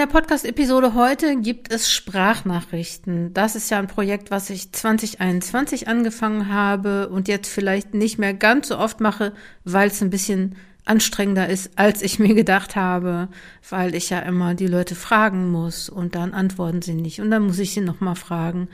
der 0.00 0.06
Podcast-Episode 0.06 0.94
heute 0.94 1.36
gibt 1.36 1.70
es 1.70 1.92
Sprachnachrichten. 1.92 3.34
Das 3.34 3.54
ist 3.54 3.70
ja 3.70 3.78
ein 3.78 3.86
Projekt, 3.86 4.30
was 4.30 4.48
ich 4.48 4.72
2021 4.72 5.88
angefangen 5.88 6.50
habe 6.50 7.10
und 7.10 7.28
jetzt 7.28 7.52
vielleicht 7.52 7.92
nicht 7.92 8.18
mehr 8.18 8.32
ganz 8.32 8.68
so 8.68 8.78
oft 8.78 9.00
mache, 9.02 9.34
weil 9.64 9.88
es 9.88 10.00
ein 10.00 10.08
bisschen 10.08 10.56
anstrengender 10.86 11.50
ist, 11.50 11.72
als 11.76 12.00
ich 12.00 12.18
mir 12.18 12.34
gedacht 12.34 12.76
habe, 12.76 13.28
weil 13.68 13.94
ich 13.94 14.08
ja 14.08 14.20
immer 14.20 14.54
die 14.54 14.68
Leute 14.68 14.94
fragen 14.94 15.50
muss 15.50 15.90
und 15.90 16.14
dann 16.14 16.32
antworten 16.32 16.80
sie 16.80 16.94
nicht 16.94 17.20
und 17.20 17.30
dann 17.30 17.42
muss 17.42 17.58
ich 17.58 17.74
sie 17.74 17.82
nochmal 17.82 18.16
fragen. 18.16 18.68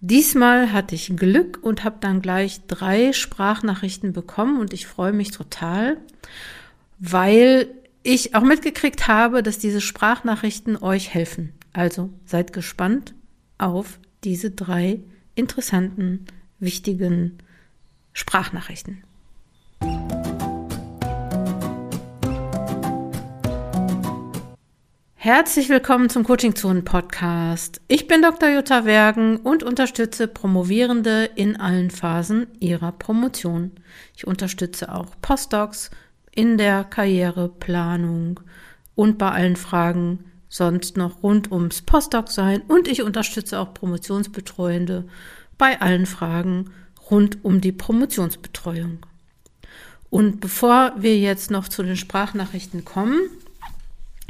Diesmal 0.00 0.72
hatte 0.72 0.96
ich 0.96 1.16
Glück 1.16 1.60
und 1.62 1.84
habe 1.84 1.98
dann 2.00 2.20
gleich 2.20 2.62
drei 2.66 3.12
Sprachnachrichten 3.12 4.12
bekommen 4.12 4.58
und 4.58 4.72
ich 4.72 4.88
freue 4.88 5.12
mich 5.12 5.30
total, 5.30 5.98
weil 6.98 7.68
ich 8.06 8.34
auch 8.34 8.42
mitgekriegt 8.42 9.08
habe, 9.08 9.42
dass 9.42 9.58
diese 9.58 9.80
Sprachnachrichten 9.80 10.76
euch 10.76 11.12
helfen. 11.12 11.54
Also 11.72 12.10
seid 12.26 12.52
gespannt 12.52 13.14
auf 13.56 13.98
diese 14.22 14.50
drei 14.50 15.00
interessanten, 15.34 16.26
wichtigen 16.60 17.38
Sprachnachrichten. 18.12 19.02
Herzlich 25.14 25.70
willkommen 25.70 26.10
zum 26.10 26.24
Coaching 26.24 26.54
Zonen 26.54 26.84
Podcast. 26.84 27.80
Ich 27.88 28.06
bin 28.06 28.20
Dr. 28.20 28.50
Jutta 28.50 28.84
Wergen 28.84 29.38
und 29.38 29.62
unterstütze 29.62 30.28
Promovierende 30.28 31.30
in 31.36 31.58
allen 31.58 31.90
Phasen 31.90 32.48
ihrer 32.60 32.92
Promotion. 32.92 33.70
Ich 34.14 34.26
unterstütze 34.26 34.94
auch 34.94 35.14
Postdocs, 35.22 35.90
in 36.34 36.58
der 36.58 36.84
Karriereplanung 36.84 38.40
und 38.94 39.18
bei 39.18 39.30
allen 39.30 39.56
Fragen 39.56 40.24
sonst 40.48 40.96
noch 40.96 41.22
rund 41.22 41.50
ums 41.50 41.82
Postdoc 41.82 42.30
sein 42.30 42.62
und 42.68 42.88
ich 42.88 43.02
unterstütze 43.02 43.58
auch 43.58 43.74
Promotionsbetreuende 43.74 45.04
bei 45.58 45.80
allen 45.80 46.06
Fragen 46.06 46.70
rund 47.10 47.44
um 47.44 47.60
die 47.60 47.72
Promotionsbetreuung. 47.72 48.98
Und 50.10 50.40
bevor 50.40 50.92
wir 50.96 51.18
jetzt 51.18 51.50
noch 51.50 51.68
zu 51.68 51.82
den 51.82 51.96
Sprachnachrichten 51.96 52.84
kommen, 52.84 53.20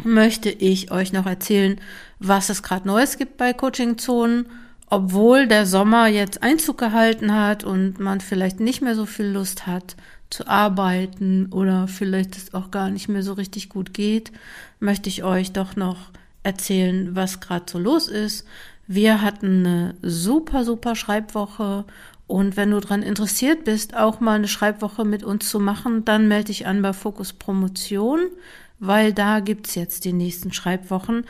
möchte 0.02 0.50
ich 0.50 0.90
euch 0.90 1.12
noch 1.12 1.26
erzählen, 1.26 1.78
was 2.18 2.48
es 2.48 2.62
gerade 2.62 2.88
Neues 2.88 3.18
gibt 3.18 3.36
bei 3.36 3.52
Coaching 3.52 3.98
Zonen, 3.98 4.46
obwohl 4.88 5.46
der 5.46 5.66
Sommer 5.66 6.06
jetzt 6.06 6.42
Einzug 6.42 6.78
gehalten 6.78 7.34
hat 7.34 7.64
und 7.64 8.00
man 8.00 8.20
vielleicht 8.20 8.60
nicht 8.60 8.80
mehr 8.80 8.94
so 8.94 9.06
viel 9.06 9.26
Lust 9.26 9.66
hat, 9.66 9.96
zu 10.34 10.48
arbeiten 10.48 11.46
oder 11.52 11.86
vielleicht 11.86 12.36
es 12.36 12.54
auch 12.54 12.72
gar 12.72 12.90
nicht 12.90 13.08
mehr 13.08 13.22
so 13.22 13.34
richtig 13.34 13.68
gut 13.68 13.94
geht, 13.94 14.32
möchte 14.80 15.08
ich 15.08 15.22
euch 15.22 15.52
doch 15.52 15.76
noch 15.76 16.10
erzählen, 16.42 17.14
was 17.14 17.38
gerade 17.38 17.66
so 17.70 17.78
los 17.78 18.08
ist. 18.08 18.44
Wir 18.88 19.22
hatten 19.22 19.64
eine 19.64 19.94
super, 20.02 20.64
super 20.64 20.96
Schreibwoche 20.96 21.84
und 22.26 22.56
wenn 22.56 22.72
du 22.72 22.80
daran 22.80 23.02
interessiert 23.02 23.64
bist, 23.64 23.94
auch 23.94 24.18
mal 24.18 24.34
eine 24.34 24.48
Schreibwoche 24.48 25.04
mit 25.04 25.22
uns 25.22 25.48
zu 25.48 25.60
machen, 25.60 26.04
dann 26.04 26.26
melde 26.26 26.46
dich 26.46 26.66
an 26.66 26.82
bei 26.82 26.92
Fokus 26.92 27.32
Promotion, 27.32 28.26
weil 28.80 29.12
da 29.12 29.38
gibt's 29.38 29.76
jetzt 29.76 30.04
die 30.04 30.12
nächsten 30.12 30.52
Schreibwochen. 30.52 31.26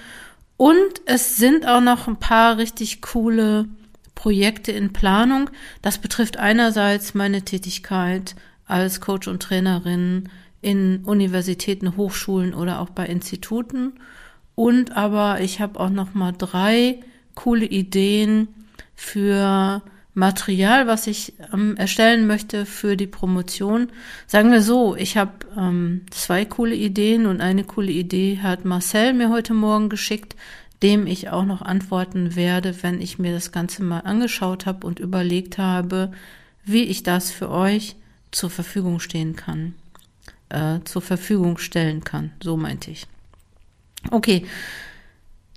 Und 0.57 1.03
es 1.05 1.37
sind 1.37 1.69
auch 1.69 1.83
noch 1.83 2.09
ein 2.09 2.17
paar 2.17 2.57
richtig 2.57 3.03
coole 3.03 3.67
Projekte 4.15 4.73
in 4.73 4.95
Planung. 4.95 5.51
Das 5.83 5.99
betrifft 5.99 6.39
einerseits 6.39 7.13
meine 7.13 7.43
Tätigkeit 7.43 8.35
als 8.67 9.01
Coach 9.01 9.29
und 9.29 9.43
Trainerin 9.43 10.29
in 10.61 11.05
Universitäten, 11.05 11.97
Hochschulen 11.97 12.55
oder 12.55 12.81
auch 12.81 12.91
bei 12.91 13.07
Instituten. 13.07 13.95
Und 14.55 14.97
aber 14.97 15.41
ich 15.41 15.61
habe 15.61 15.79
auch 15.81 15.91
noch 15.91 16.15
mal 16.15 16.33
drei 16.33 17.01
coole 17.35 17.67
Ideen 17.67 18.49
für 18.95 19.83
Material, 20.15 20.87
was 20.87 21.09
ich 21.09 21.35
ähm, 21.53 21.77
erstellen 21.77 22.27
möchte 22.27 22.67
für 22.67 22.97
die 22.97 23.09
Promotion. 23.09 23.89
Sagen 24.29 24.53
wir 24.53 24.63
so, 24.63 24.95
ich 24.95 25.17
habe 25.17 25.33
ähm, 25.57 26.03
zwei 26.11 26.45
coole 26.45 26.77
Ideen 26.77 27.27
und 27.27 27.41
eine 27.41 27.65
coole 27.65 27.91
Idee 27.91 28.39
hat 28.41 28.65
Marcel 28.65 29.13
mir 29.13 29.31
heute 29.31 29.55
Morgen 29.55 29.89
geschickt, 29.89 30.37
dem 30.83 31.09
ich 31.09 31.31
auch 31.31 31.45
noch 31.45 31.63
antworten 31.63 32.37
werde, 32.37 32.83
wenn 32.83 33.01
ich 33.01 33.19
mir 33.19 33.33
das 33.33 33.51
Ganze 33.51 33.83
mal 33.83 34.01
angeschaut 34.01 34.67
habe 34.67 34.87
und 34.87 35.01
überlegt 35.01 35.59
habe, 35.59 36.13
wie 36.65 36.85
ich 36.85 37.03
das 37.03 37.33
für 37.33 37.51
euch 37.51 37.97
zur 38.35 38.51
Verfügung 38.51 39.01
stehen 39.01 39.37
kann, 39.37 39.75
äh, 40.49 40.81
zur 40.85 41.03
Verfügung 41.03 41.59
stellen 41.59 42.05
kann. 42.05 42.33
So 42.43 42.57
meinte 42.57 42.91
ich. 42.91 43.07
Okay. 44.11 44.47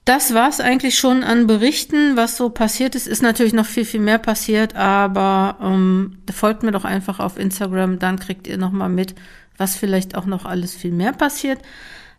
Das 0.06 0.34
war's 0.34 0.62
eigentlich 0.62 0.98
schon 0.98 1.22
an 1.22 1.48
Berichten, 1.48 2.16
was 2.16 2.38
so 2.38 2.50
passiert 2.50 2.96
ist. 2.96 3.08
Ist 3.08 3.22
natürlich 3.22 3.52
noch 3.52 3.66
viel, 3.66 3.84
viel 3.84 4.00
mehr 4.00 4.20
passiert, 4.20 4.74
aber 4.74 5.58
ähm, 5.62 6.20
folgt 6.34 6.64
mir 6.64 6.72
doch 6.72 6.86
einfach 6.86 7.20
auf 7.20 7.38
Instagram, 7.38 8.00
dann 8.00 8.18
kriegt 8.18 8.48
ihr 8.48 8.58
nochmal 8.58 8.88
mit, 8.88 9.16
was 9.58 9.76
vielleicht 9.76 10.16
auch 10.16 10.26
noch 10.26 10.46
alles 10.46 10.74
viel 10.74 10.94
mehr 10.94 11.12
passiert. 11.12 11.60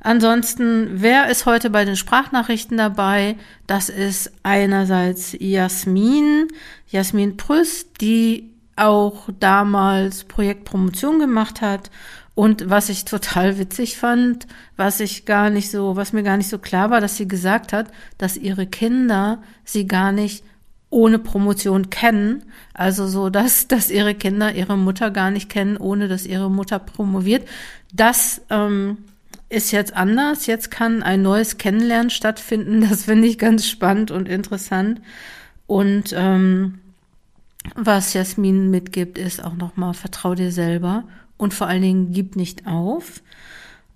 Ansonsten, 0.00 1.00
wer 1.00 1.28
ist 1.28 1.46
heute 1.46 1.70
bei 1.70 1.86
den 1.86 1.96
Sprachnachrichten 1.96 2.76
dabei? 2.76 3.36
Das 3.66 3.88
ist 3.88 4.32
einerseits 4.42 5.34
Jasmin, 5.38 6.48
Jasmin 6.88 7.38
Prüss, 7.38 7.86
die 8.00 8.50
auch 8.78 9.28
damals 9.40 10.24
Projektpromotion 10.24 11.18
gemacht 11.18 11.60
hat 11.60 11.90
und 12.38 12.70
was 12.70 12.88
ich 12.88 13.04
total 13.04 13.58
witzig 13.58 13.96
fand, 13.96 14.46
was 14.76 15.00
ich 15.00 15.24
gar 15.24 15.50
nicht 15.50 15.72
so, 15.72 15.96
was 15.96 16.12
mir 16.12 16.22
gar 16.22 16.36
nicht 16.36 16.48
so 16.48 16.58
klar 16.58 16.88
war, 16.88 17.00
dass 17.00 17.16
sie 17.16 17.26
gesagt 17.26 17.72
hat, 17.72 17.88
dass 18.16 18.36
ihre 18.36 18.64
Kinder 18.64 19.42
sie 19.64 19.88
gar 19.88 20.12
nicht 20.12 20.44
ohne 20.88 21.18
Promotion 21.18 21.90
kennen. 21.90 22.44
Also 22.74 23.08
so, 23.08 23.28
dass, 23.28 23.66
dass 23.68 23.90
ihre 23.90 24.14
Kinder 24.14 24.54
ihre 24.54 24.78
Mutter 24.78 25.10
gar 25.10 25.32
nicht 25.32 25.48
kennen, 25.48 25.76
ohne 25.76 26.06
dass 26.06 26.26
ihre 26.26 26.48
Mutter 26.48 26.78
promoviert. 26.78 27.48
Das 27.92 28.40
ähm, 28.50 28.98
ist 29.48 29.72
jetzt 29.72 29.96
anders. 29.96 30.46
Jetzt 30.46 30.70
kann 30.70 31.02
ein 31.02 31.22
neues 31.22 31.58
Kennenlernen 31.58 32.10
stattfinden. 32.10 32.88
Das 32.88 33.06
finde 33.06 33.26
ich 33.26 33.38
ganz 33.38 33.66
spannend 33.66 34.12
und 34.12 34.28
interessant. 34.28 35.00
Und 35.66 36.14
ähm, 36.16 36.78
was 37.74 38.14
Jasmin 38.14 38.70
mitgibt, 38.70 39.18
ist 39.18 39.42
auch 39.42 39.54
nochmal, 39.54 39.94
vertrau 39.94 40.34
dir 40.34 40.52
selber 40.52 41.04
und 41.36 41.54
vor 41.54 41.66
allen 41.66 41.82
Dingen 41.82 42.12
gib 42.12 42.36
nicht 42.36 42.66
auf. 42.66 43.22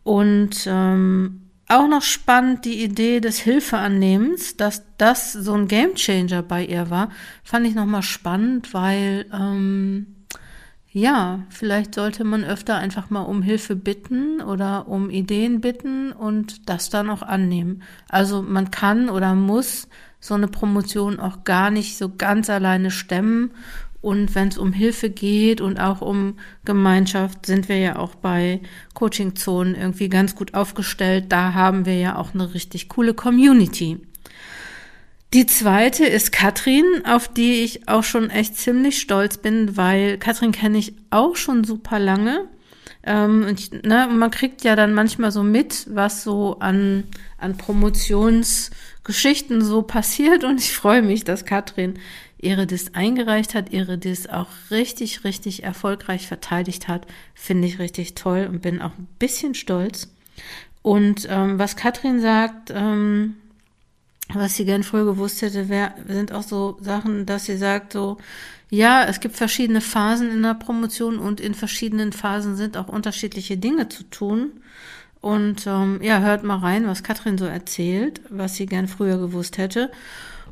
Und 0.05 0.67
ähm, 0.67 1.43
auch 1.69 1.89
noch 1.89 2.03
spannend 2.03 2.65
die 2.65 2.83
Idee 2.83 3.21
des 3.21 3.39
Hilfeannehmens, 3.39 4.57
dass 4.57 4.83
das 4.99 5.33
so 5.33 5.55
ein 5.55 5.69
Gamechanger 5.69 6.43
bei 6.43 6.65
ihr 6.65 6.91
war, 6.91 7.11
fand 7.45 7.67
ich 7.67 7.75
nochmal 7.75 8.03
spannend, 8.03 8.75
weil 8.75 9.27
ähm, 9.33 10.07
ja, 10.91 11.41
vielleicht 11.49 11.95
sollte 11.95 12.25
man 12.25 12.45
öfter 12.45 12.77
einfach 12.77 13.09
mal 13.09 13.23
um 13.23 13.41
Hilfe 13.41 13.77
bitten 13.77 14.43
oder 14.43 14.89
um 14.89 15.09
Ideen 15.09 15.63
bitten 15.63 16.13
und 16.13 16.69
das 16.69 16.91
dann 16.91 17.09
auch 17.09 17.23
annehmen. 17.23 17.83
Also 18.09 18.43
man 18.43 18.71
kann 18.71 19.09
oder 19.09 19.35
muss 19.35 19.89
so 20.23 20.35
eine 20.35 20.49
Promotion 20.49 21.19
auch 21.21 21.45
gar 21.45 21.71
nicht 21.71 21.99
so 21.99 22.09
ganz 22.09 22.49
alleine 22.49 22.91
stemmen. 22.91 23.51
Und 24.01 24.35
wenn 24.35 24.49
es 24.49 24.59
um 24.59 24.73
Hilfe 24.73 25.11
geht 25.11 25.61
und 25.61 25.79
auch 25.79 26.01
um 26.01 26.39
Gemeinschaft, 26.65 27.45
sind 27.47 27.69
wir 27.69 27.79
ja 27.79 27.97
auch 27.97 28.15
bei 28.15 28.61
Coaching-Zonen 28.95 29.75
irgendwie 29.75 30.09
ganz 30.09 30.35
gut 30.35 30.55
aufgestellt. 30.55 31.27
Da 31.29 31.55
haben 31.55 31.87
wir 31.87 31.97
ja 31.97 32.17
auch 32.17 32.35
eine 32.35 32.55
richtig 32.55 32.89
coole 32.89 33.15
Community. 33.15 34.01
Die 35.35 35.47
zweite 35.47 36.05
ist 36.05 36.31
Katrin, 36.31 36.85
auf 37.05 37.27
die 37.27 37.63
ich 37.63 37.89
auch 37.89 38.05
schon 38.05 38.31
echt 38.31 38.57
ziemlich 38.57 39.01
stolz 39.01 39.39
bin, 39.39 39.77
weil 39.77 40.19
Katrin 40.19 40.53
kenne 40.53 40.79
ich 40.79 40.95
auch 41.11 41.37
schon 41.37 41.65
super 41.65 41.99
lange. 41.99 42.49
Ähm, 43.05 43.47
und 43.49 43.59
ich, 43.59 43.73
ne, 43.73 44.09
man 44.13 44.31
kriegt 44.31 44.63
ja 44.63 44.77
dann 44.77 44.95
manchmal 44.95 45.33
so 45.33 45.43
mit, 45.43 45.87
was 45.91 46.23
so 46.23 46.59
an, 46.61 47.05
an 47.39 47.57
Promotionsgeschichten 49.03 49.63
so 49.63 49.83
passiert. 49.83 50.45
Und 50.45 50.61
ich 50.61 50.73
freue 50.73 51.03
mich, 51.03 51.25
dass 51.25 51.45
Katrin 51.45 51.95
ihre 52.39 52.67
Dis 52.67 52.95
eingereicht 52.95 53.55
hat, 53.55 53.73
ihre 53.73 53.99
Dis 53.99 54.27
auch 54.27 54.49
richtig, 54.71 55.25
richtig 55.25 55.63
erfolgreich 55.63 56.27
verteidigt 56.27 56.89
hat. 56.89 57.07
Finde 57.35 57.69
ich 57.69 57.79
richtig 57.79 58.15
toll 58.15 58.49
und 58.51 58.63
bin 58.63 58.81
auch 58.81 58.97
ein 58.99 59.09
bisschen 59.19 59.55
stolz. 59.55 60.09
Und 60.83 61.29
ähm, 61.31 61.59
was 61.59 61.77
Katrin 61.77 62.21
sagt, 62.21 62.73
ähm, 62.75 63.37
was 64.33 64.57
sie 64.57 64.65
gern 64.65 64.83
früher 64.83 65.05
gewusst 65.05 65.43
hätte, 65.43 65.69
wär, 65.69 65.95
sind 66.09 66.33
auch 66.33 66.43
so 66.43 66.79
Sachen, 66.81 67.27
dass 67.27 67.45
sie 67.45 67.57
sagt 67.57 67.93
so, 67.93 68.17
ja, 68.71 69.05
es 69.05 69.21
gibt 69.21 69.37
verschiedene 69.37 69.83
Phasen 69.83 70.31
in 70.31 70.43
der 70.43 70.55
Promotion 70.55 71.19
und 71.19 71.41
in 71.41 71.55
verschiedenen 71.55 72.13
Phasen 72.13 72.57
sind 72.57 72.77
auch 72.77 72.89
unterschiedliche 72.89 73.59
Dinge 73.59 73.89
zu 73.89 74.05
tun. 74.05 74.53
Und 75.23 75.67
ähm, 75.67 76.01
ja, 76.03 76.19
hört 76.19 76.43
mal 76.43 76.59
rein, 76.59 76.87
was 76.87 77.03
Katrin 77.03 77.39
so 77.39 77.47
erzählt, 77.47 78.21
was 78.29 78.57
sie 78.57 78.67
gern 78.67 78.89
früher 78.89 79.19
gewusst 79.19 79.57
hätte. 79.57 79.91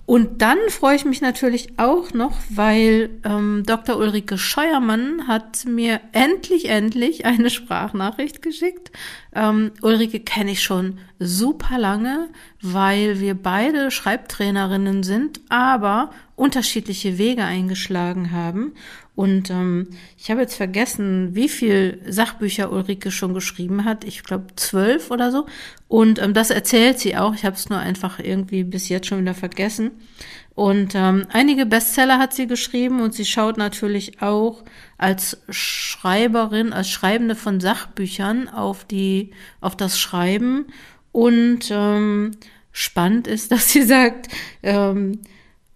Und 0.07 0.43
dann 0.43 0.59
freue 0.71 0.97
ich 0.97 1.05
mich 1.05 1.21
natürlich 1.21 1.79
auch 1.79 2.13
noch, 2.13 2.37
weil 2.49 3.11
ähm, 3.25 3.63
Dr. 3.65 3.97
Ulrike 3.97 4.39
Scheuermann 4.39 5.29
hat 5.29 5.65
mir 5.67 6.01
endlich, 6.11 6.69
endlich 6.69 7.27
eine 7.27 7.51
Sprachnachricht 7.51 8.43
geschickt. 8.43 8.91
Ähm, 9.33 9.71
Ulrike 9.83 10.19
kenne 10.19 10.53
ich 10.53 10.63
schon 10.63 10.99
super 11.21 11.79
lange, 11.79 12.29
weil 12.61 13.21
wir 13.21 13.35
beide 13.35 13.91
Schreibtrainerinnen 13.93 15.05
sind, 15.05 15.41
aber 15.49 16.11
unterschiedliche 16.35 17.19
Wege 17.19 17.45
eingeschlagen 17.45 18.33
haben. 18.33 18.73
Und 19.21 19.51
ähm, 19.51 19.89
ich 20.17 20.31
habe 20.31 20.41
jetzt 20.41 20.55
vergessen, 20.55 21.35
wie 21.35 21.51
viel 21.51 22.01
Sachbücher 22.09 22.73
Ulrike 22.73 23.11
schon 23.11 23.35
geschrieben 23.35 23.85
hat. 23.85 24.05
Ich 24.05 24.23
glaube 24.23 24.47
zwölf 24.57 25.11
oder 25.11 25.31
so. 25.31 25.45
Und 25.89 26.19
ähm, 26.23 26.33
das 26.33 26.49
erzählt 26.49 26.99
sie 26.99 27.19
auch. 27.19 27.35
Ich 27.35 27.45
habe 27.45 27.55
es 27.55 27.69
nur 27.69 27.79
einfach 27.79 28.19
irgendwie 28.19 28.65
bis 28.65 28.89
jetzt 28.89 29.09
schon 29.09 29.21
wieder 29.21 29.35
vergessen. 29.35 29.91
Und 30.55 30.95
ähm, 30.95 31.27
einige 31.29 31.67
Bestseller 31.67 32.19
hat 32.19 32.33
sie 32.33 32.47
geschrieben 32.47 33.03
und 33.03 33.13
sie 33.13 33.27
schaut 33.27 33.59
natürlich 33.59 34.23
auch 34.23 34.65
als 34.97 35.43
Schreiberin, 35.51 36.73
als 36.73 36.89
Schreibende 36.89 37.35
von 37.35 37.61
Sachbüchern 37.61 38.49
auf 38.49 38.87
die, 38.87 39.33
auf 39.61 39.77
das 39.77 40.01
Schreiben. 40.01 40.69
Und 41.13 41.71
ähm, 41.71 42.31
spannend 42.73 43.27
ist, 43.27 43.53
dass 43.53 43.71
sie 43.71 43.83
sagt, 43.83 44.29
ähm, 44.63 45.21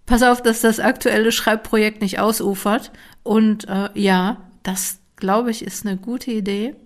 pass 0.07 0.23
auf, 0.23 0.41
dass 0.41 0.63
das 0.63 0.81
aktuelle 0.81 1.31
Schreibprojekt 1.31 2.01
nicht 2.01 2.19
ausufert. 2.19 2.91
Und 3.25 3.69
äh, 3.69 3.89
ja, 3.95 4.37
das 4.63 5.01
glaube 5.17 5.51
ich 5.51 5.65
ist 5.65 5.85
eine 5.85 5.97
gute 5.97 6.31
Idee, 6.31 6.77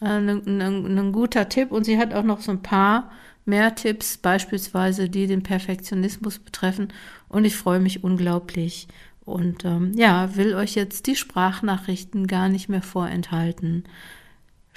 ein 0.00 0.28
äh, 0.28 0.34
ne, 0.34 0.70
ne, 0.70 0.70
ne 0.70 1.12
guter 1.12 1.50
Tipp. 1.50 1.70
Und 1.70 1.84
sie 1.84 1.98
hat 1.98 2.14
auch 2.14 2.24
noch 2.24 2.40
so 2.40 2.52
ein 2.52 2.62
paar 2.62 3.10
mehr 3.44 3.74
Tipps, 3.74 4.16
beispielsweise 4.16 5.10
die 5.10 5.26
den 5.26 5.42
Perfektionismus 5.42 6.38
betreffen. 6.38 6.88
Und 7.28 7.44
ich 7.44 7.56
freue 7.56 7.80
mich 7.80 8.02
unglaublich. 8.02 8.88
Und 9.26 9.66
ähm, 9.66 9.92
ja, 9.94 10.34
will 10.36 10.54
euch 10.54 10.74
jetzt 10.74 11.06
die 11.06 11.16
Sprachnachrichten 11.16 12.26
gar 12.26 12.48
nicht 12.48 12.70
mehr 12.70 12.80
vorenthalten 12.80 13.84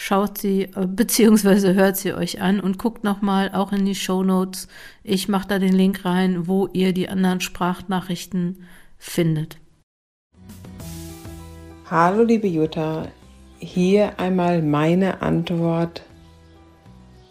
schaut 0.01 0.39
sie 0.39 0.63
äh, 0.63 0.87
beziehungsweise 0.87 1.75
hört 1.75 1.95
sie 1.95 2.13
euch 2.13 2.41
an 2.41 2.59
und 2.59 2.79
guckt 2.79 3.03
nochmal 3.03 3.51
auch 3.53 3.71
in 3.71 3.85
die 3.85 3.95
Show 3.95 4.23
Notes. 4.23 4.67
Ich 5.03 5.27
mache 5.27 5.47
da 5.47 5.59
den 5.59 5.73
Link 5.73 6.03
rein, 6.05 6.47
wo 6.47 6.67
ihr 6.73 6.91
die 6.91 7.07
anderen 7.07 7.39
Sprachnachrichten 7.39 8.63
findet. 8.97 9.60
Hallo 11.91 12.23
liebe 12.23 12.47
Jutta, 12.47 13.09
hier 13.59 14.17
einmal 14.17 14.61
meine 14.61 15.21
Antwort 15.21 16.03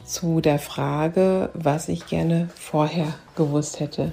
zu 0.05 0.43
der 0.43 0.59
Frage, 0.59 1.49
was 1.55 1.89
ich 1.89 2.07
gerne 2.07 2.51
vorher 2.57 3.15
gewusst 3.37 3.81
hätte. 3.81 4.13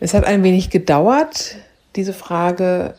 Es 0.00 0.14
hat 0.14 0.24
ein 0.24 0.42
wenig 0.42 0.70
gedauert, 0.70 1.56
diese 1.94 2.14
Frage 2.14 2.94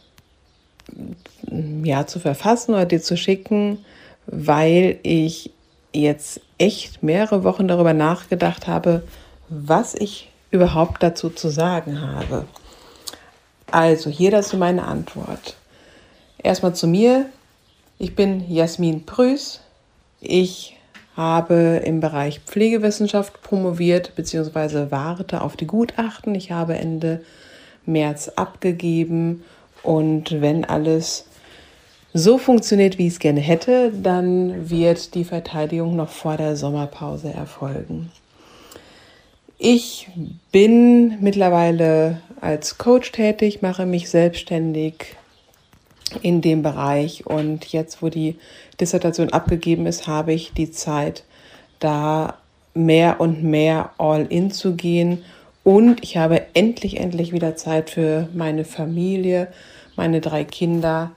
ja 1.84 2.06
zu 2.06 2.20
verfassen 2.20 2.76
oder 2.76 2.86
dir 2.86 3.02
zu 3.02 3.18
schicken, 3.18 3.84
weil 4.28 5.00
ich 5.02 5.50
jetzt 5.94 6.42
echt 6.60 7.02
mehrere 7.02 7.44
Wochen 7.44 7.68
darüber 7.68 7.94
nachgedacht 7.96 8.68
habe, 8.68 9.02
was 9.50 9.96
ich 9.96 10.30
überhaupt 10.52 11.02
dazu 11.02 11.32
zu 11.32 11.50
sagen 11.50 12.02
habe. 12.02 12.46
Also 13.72 14.12
hier 14.12 14.30
dazu 14.30 14.58
meine 14.58 14.84
Antwort. 14.84 15.56
Erstmal 16.44 16.76
zu 16.76 16.88
mir. 16.88 17.28
Ich 17.98 18.16
bin 18.16 18.52
Jasmin 18.52 19.06
Prüß. 19.06 19.62
Ich 20.20 20.78
habe 21.16 21.82
im 21.86 22.02
Bereich 22.02 22.42
Pflegewissenschaft 22.42 23.42
promoviert 23.42 24.16
bzw. 24.16 24.92
warte 24.92 25.42
auf 25.42 25.56
die 25.56 25.68
Gutachten. 25.68 26.36
Ich 26.36 26.52
habe 26.52 26.76
Ende 26.76 27.22
März 27.86 28.30
abgegeben 28.36 29.44
und 29.84 30.42
wenn 30.42 30.66
alles 30.66 31.26
so 32.14 32.38
funktioniert, 32.38 32.98
wie 32.98 33.08
ich 33.08 33.14
es 33.14 33.20
gerne 33.20 33.40
hätte, 33.40 33.92
dann 33.92 34.70
wird 34.70 35.16
die 35.16 35.24
Verteidigung 35.24 35.96
noch 35.96 36.10
vor 36.10 36.38
der 36.38 36.56
Sommerpause 36.56 37.34
erfolgen. 37.34 38.12
Ich 39.58 40.10
bin 40.52 41.22
mittlerweile 41.22 42.22
als 42.42 42.78
Coach 42.78 43.14
tätig, 43.14 43.62
mache 43.62 43.86
mich 43.86 44.10
selbstständig 44.10 45.16
in 46.22 46.42
dem 46.42 46.62
Bereich 46.62 47.26
und 47.26 47.66
jetzt, 47.66 48.02
wo 48.02 48.10
die 48.10 48.38
Dissertation 48.80 49.30
abgegeben 49.30 49.86
ist, 49.86 50.08
habe 50.08 50.34
ich 50.34 50.54
die 50.54 50.72
Zeit, 50.72 51.24
da 51.80 52.38
mehr 52.74 53.20
und 53.20 53.44
mehr 53.44 53.92
all 53.98 54.26
in 54.26 54.52
zu 54.52 54.76
gehen 54.76 55.24
und 55.64 56.04
ich 56.04 56.18
habe 56.18 56.42
endlich, 56.54 57.00
endlich 57.00 57.32
wieder 57.32 57.56
Zeit 57.56 57.90
für 57.90 58.28
meine 58.34 58.66
Familie, 58.66 59.48
meine 59.96 60.20
drei 60.20 60.44
Kinder, 60.44 61.12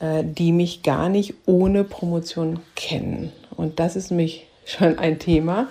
äh, 0.00 0.22
die 0.24 0.52
mich 0.52 0.82
gar 0.82 1.08
nicht 1.08 1.34
ohne 1.46 1.84
Promotion 1.84 2.60
kennen. 2.74 3.32
Und 3.56 3.80
das 3.80 3.96
ist 3.96 4.10
mich 4.10 4.46
schon 4.64 4.98
ein 4.98 5.18
Thema. 5.18 5.68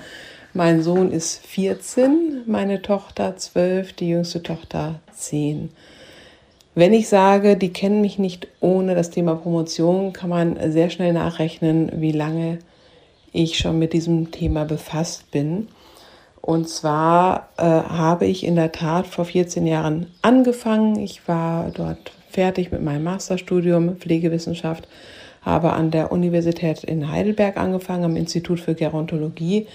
Mein 0.54 0.82
Sohn 0.82 1.12
ist 1.12 1.46
14, 1.46 2.44
meine 2.48 2.82
Tochter 2.82 3.38
12, 3.38 3.94
die 3.94 4.10
jüngste 4.10 4.42
Tochter 4.42 5.00
10. 5.14 5.70
Wenn 6.78 6.94
ich 6.94 7.10
sage, 7.10 7.58
die 7.58 7.74
kennen 7.74 8.02
mich 8.02 8.20
nicht 8.20 8.50
ohne 8.60 8.94
das 8.94 9.10
Thema 9.10 9.34
Promotion, 9.34 10.14
kann 10.14 10.30
man 10.30 10.72
sehr 10.72 10.92
schnell 10.92 11.12
nachrechnen, 11.12 11.92
wie 11.96 12.12
lange 12.12 12.60
ich 13.34 13.58
schon 13.58 13.80
mit 13.80 13.94
diesem 13.94 14.30
Thema 14.30 14.64
befasst 14.64 15.32
bin. 15.32 15.70
Und 16.40 16.70
zwar 16.70 17.50
äh, 17.58 17.64
habe 17.64 18.28
ich 18.28 18.46
in 18.46 18.56
der 18.56 18.72
Tat 18.72 19.08
vor 19.08 19.26
14 19.26 19.66
Jahren 19.66 20.12
angefangen. 20.22 21.00
Ich 21.00 21.28
war 21.28 21.72
dort 21.74 22.12
fertig 22.30 22.72
mit 22.72 22.84
meinem 22.84 23.06
Masterstudium 23.06 23.96
Pflegewissenschaft, 23.96 24.88
habe 25.42 25.74
an 25.74 25.90
der 25.90 26.12
Universität 26.12 26.84
in 26.84 27.12
Heidelberg 27.12 27.58
angefangen, 27.58 28.04
am 28.04 28.16
Institut 28.16 28.60
für 28.60 28.76
Gerontologie, 28.76 29.66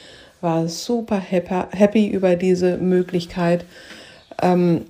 war 0.40 0.68
super 0.68 1.18
happy 1.18 2.06
über 2.06 2.36
diese 2.36 2.76
Möglichkeit, 2.76 3.64
ähm, 4.40 4.82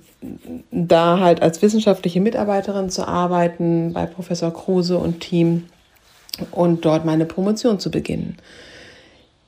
da 0.71 1.19
halt 1.19 1.41
als 1.41 1.61
wissenschaftliche 1.61 2.21
Mitarbeiterin 2.21 2.89
zu 2.89 3.07
arbeiten 3.07 3.93
bei 3.93 4.05
Professor 4.05 4.53
Kruse 4.53 4.97
und 4.97 5.19
Team 5.19 5.65
und 6.51 6.85
dort 6.85 7.05
meine 7.05 7.25
Promotion 7.25 7.79
zu 7.79 7.91
beginnen. 7.91 8.37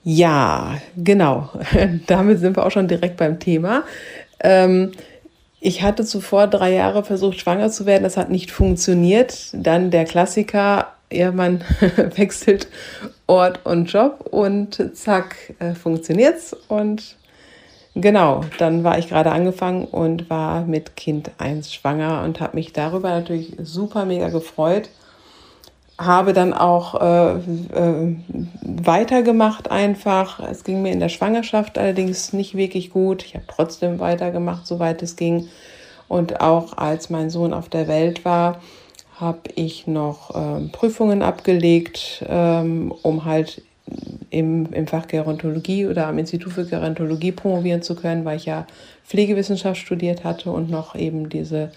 Ja, 0.04 0.78
genau. 0.96 1.50
Damit 2.08 2.40
sind 2.40 2.56
wir 2.56 2.66
auch 2.66 2.72
schon 2.72 2.88
direkt 2.88 3.18
beim 3.18 3.40
Thema. 3.40 3.84
Ähm, 4.40 4.92
ich 5.60 5.82
hatte 5.82 6.06
zuvor 6.06 6.46
drei 6.46 6.74
Jahre 6.74 7.04
versucht, 7.04 7.40
schwanger 7.40 7.72
zu 7.72 7.88
werden. 7.88 8.04
Das 8.04 8.18
hat 8.18 8.30
nicht 8.30 8.52
funktioniert. 8.52 9.50
Dann 9.54 9.90
der 9.90 10.06
Klassiker, 10.06 10.94
ja, 11.12 11.32
man 11.32 11.64
wechselt 12.16 12.68
Ort 13.26 13.66
und 13.66 13.92
Job 13.92 14.28
und 14.30 14.92
zack, 14.94 15.56
äh, 15.58 15.74
funktioniert's. 15.74 16.56
Und 16.68 17.16
genau, 17.96 18.42
dann 18.60 18.84
war 18.84 19.00
ich 19.00 19.10
gerade 19.10 19.32
angefangen 19.32 19.86
und 19.86 20.30
war 20.30 20.66
mit 20.66 20.96
Kind 20.96 21.32
1 21.40 21.74
schwanger 21.74 22.24
und 22.24 22.40
habe 22.40 22.56
mich 22.56 22.74
darüber 22.74 23.10
natürlich 23.10 23.56
super 23.60 24.06
mega 24.06 24.30
gefreut 24.30 24.90
habe 25.98 26.34
dann 26.34 26.54
auch 26.54 26.96
äh, 27.02 27.36
äh, 27.36 28.16
weitergemacht 28.62 29.72
einfach. 29.72 30.40
Es 30.40 30.64
ging 30.64 30.82
mir 30.82 30.92
in 30.92 31.00
der 31.00 31.10
Schwangerschaft 31.10 31.78
allerdings 31.78 32.34
nicht 32.34 32.56
wirklich 32.56 32.90
gut. 32.90 33.24
Ich 33.24 33.36
habe 33.36 33.46
trotzdem 33.48 34.00
weitergemacht, 34.00 34.68
soweit 34.68 35.02
es 35.04 35.16
ging. 35.16 35.48
Und 36.08 36.42
auch 36.42 36.78
als 36.78 37.10
mein 37.10 37.30
Sohn 37.30 37.54
auf 37.54 37.70
der 37.70 37.88
Welt 37.88 38.26
war, 38.26 38.62
habe 39.20 39.50
ich 39.56 39.88
noch 39.88 40.36
ähm, 40.36 40.72
Prüfungen 40.72 41.22
abgelegt, 41.22 42.24
ähm, 42.28 42.94
um 43.02 43.24
halt 43.24 43.62
im, 44.30 44.72
im 44.74 44.88
Fach 44.88 45.08
Gerontologie 45.08 45.88
oder 45.88 46.08
am 46.08 46.18
Institut 46.18 46.54
für 46.54 46.66
Gerontologie 46.66 47.32
promovieren 47.32 47.82
zu 47.82 47.96
können, 47.96 48.26
weil 48.26 48.38
ich 48.38 48.46
ja 48.46 48.66
Pflegewissenschaft 49.06 49.80
studiert 49.80 50.24
hatte 50.24 50.52
und 50.52 50.70
noch 50.70 50.96
eben 50.96 51.30
diese, 51.30 51.72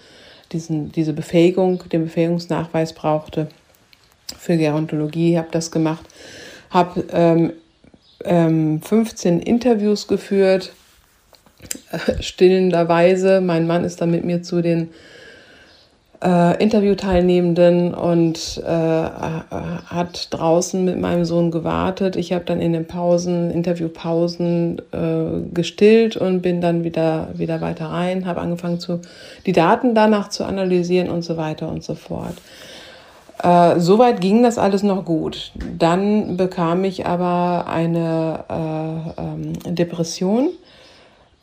diesen, 0.51 0.91
diese 0.91 1.13
Befähigung, 1.13 1.83
den 1.91 2.05
Befähigungsnachweis 2.05 2.93
brauchte 2.93 3.47
für 4.37 4.57
Gerontologie, 4.57 5.37
habe 5.37 5.49
das 5.51 5.71
gemacht, 5.71 6.05
habe 6.69 7.05
ähm, 7.11 7.53
ähm, 8.25 8.81
15 8.81 9.39
Interviews 9.39 10.07
geführt, 10.07 10.73
äh, 11.91 12.21
stillenderweise. 12.21 13.41
Mein 13.41 13.67
Mann 13.67 13.83
ist 13.83 14.01
dann 14.01 14.11
mit 14.11 14.23
mir 14.25 14.43
zu 14.43 14.61
den 14.61 14.89
äh, 16.23 16.61
Interviewteilnehmenden 16.61 17.93
und 17.93 18.61
äh, 18.65 18.71
hat 18.71 20.27
draußen 20.31 20.83
mit 20.83 20.99
meinem 20.99 21.25
Sohn 21.25 21.51
gewartet. 21.51 22.15
Ich 22.15 22.33
habe 22.33 22.43
dann 22.45 22.59
in 22.59 22.73
den 22.73 22.85
Pausen, 22.85 23.51
Interviewpausen 23.51 24.81
äh, 24.91 25.53
gestillt 25.53 26.17
und 26.17 26.41
bin 26.41 26.59
dann 26.61 26.83
wieder, 26.83 27.29
wieder 27.33 27.61
weiter 27.61 27.87
rein, 27.87 28.25
habe 28.25 28.41
angefangen, 28.41 28.79
zu, 28.79 28.99
die 29.45 29.53
Daten 29.53 29.95
danach 29.95 30.29
zu 30.29 30.43
analysieren 30.43 31.09
und 31.09 31.23
so 31.23 31.37
weiter 31.37 31.69
und 31.69 31.83
so 31.83 31.95
fort. 31.95 32.35
Äh, 33.41 33.79
soweit 33.79 34.19
ging 34.19 34.43
das 34.43 34.57
alles 34.57 34.83
noch 34.83 35.05
gut. 35.05 35.53
Dann 35.77 36.35
bekam 36.35 36.83
ich 36.83 37.05
aber 37.05 37.67
eine 37.67 38.43
äh, 38.49 39.21
ähm, 39.21 39.75
Depression 39.75 40.49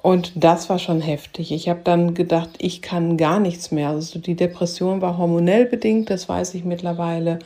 Und 0.06 0.30
das 0.36 0.70
war 0.70 0.78
schon 0.78 1.00
heftig. 1.00 1.50
Ich 1.50 1.68
habe 1.68 1.80
dann 1.82 2.14
gedacht, 2.14 2.50
ich 2.58 2.80
kann 2.80 3.16
gar 3.16 3.40
nichts 3.40 3.72
mehr. 3.72 3.88
Also 3.88 4.20
die 4.20 4.36
Depression 4.36 5.00
war 5.00 5.18
hormonell 5.18 5.66
bedingt, 5.66 6.10
das 6.10 6.28
weiß 6.28 6.54
ich 6.54 6.64
mittlerweile, 6.64 7.40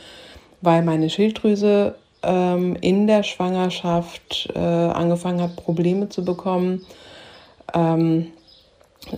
weil 0.60 0.82
meine 0.82 1.08
Schilddrüse 1.08 1.94
ähm, 2.22 2.76
in 2.82 3.06
der 3.06 3.22
Schwangerschaft 3.22 4.50
äh, 4.54 4.58
angefangen 4.58 5.40
hat, 5.40 5.56
Probleme 5.56 6.10
zu 6.10 6.22
bekommen. 6.22 6.84
Ähm, 7.72 8.26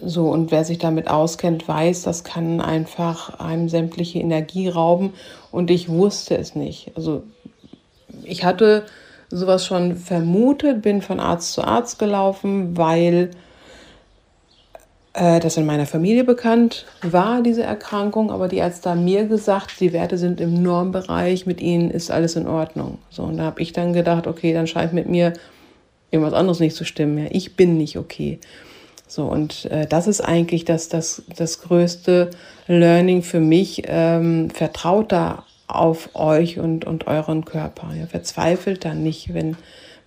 so, 0.04 0.28
und 0.28 0.52
wer 0.52 0.64
sich 0.64 0.78
damit 0.78 1.11
auskennt, 1.11 1.66
weiß, 1.66 2.02
das 2.02 2.22
kann 2.22 2.61
einfach 2.61 3.40
einem 3.40 3.68
sämtliche 3.68 4.20
Energie 4.20 4.68
rauben. 4.68 5.14
Und 5.50 5.72
ich 5.72 5.88
wusste 5.88 6.37
es 6.37 6.54
nicht. 6.54 6.92
Also 6.94 7.25
ich 8.22 8.44
hatte 8.44 8.87
sowas 9.32 9.66
schon 9.66 9.96
vermutet, 9.96 10.82
bin 10.82 11.02
von 11.02 11.18
Arzt 11.18 11.52
zu 11.52 11.62
Arzt 11.62 11.98
gelaufen, 11.98 12.76
weil 12.76 13.30
äh, 15.14 15.40
das 15.40 15.56
in 15.56 15.66
meiner 15.66 15.86
Familie 15.86 16.24
bekannt 16.24 16.86
war, 17.02 17.42
diese 17.42 17.62
Erkrankung. 17.62 18.30
Aber 18.30 18.48
die 18.48 18.58
Ärzte 18.58 18.90
haben 18.90 19.04
mir 19.04 19.26
gesagt, 19.26 19.80
die 19.80 19.92
Werte 19.92 20.18
sind 20.18 20.40
im 20.40 20.62
Normbereich, 20.62 21.46
mit 21.46 21.60
ihnen 21.60 21.90
ist 21.90 22.10
alles 22.10 22.36
in 22.36 22.46
Ordnung. 22.46 22.98
So, 23.10 23.24
und 23.24 23.38
da 23.38 23.44
habe 23.44 23.60
ich 23.60 23.72
dann 23.72 23.92
gedacht, 23.92 24.26
okay, 24.26 24.52
dann 24.52 24.66
scheint 24.66 24.92
mit 24.92 25.08
mir 25.08 25.32
irgendwas 26.10 26.34
anderes 26.34 26.60
nicht 26.60 26.76
zu 26.76 26.84
stimmen. 26.84 27.18
Ja, 27.18 27.30
ich 27.30 27.56
bin 27.56 27.78
nicht 27.78 27.96
okay. 27.98 28.38
So, 29.08 29.24
und 29.24 29.66
äh, 29.66 29.86
das 29.86 30.06
ist 30.06 30.20
eigentlich 30.20 30.64
das, 30.64 30.88
das, 30.88 31.22
das 31.36 31.62
größte 31.62 32.30
Learning 32.66 33.22
für 33.22 33.40
mich. 33.40 33.82
Ähm, 33.86 34.50
vertraut 34.50 35.10
da 35.10 35.44
auf 35.75 36.11
euch 36.14 36.59
und, 36.59 36.85
und 36.85 37.07
euren 37.07 37.45
Körper. 37.45 37.95
Ja, 37.99 38.07
verzweifelt 38.07 38.85
dann 38.85 39.02
nicht, 39.02 39.35
wenn, 39.35 39.57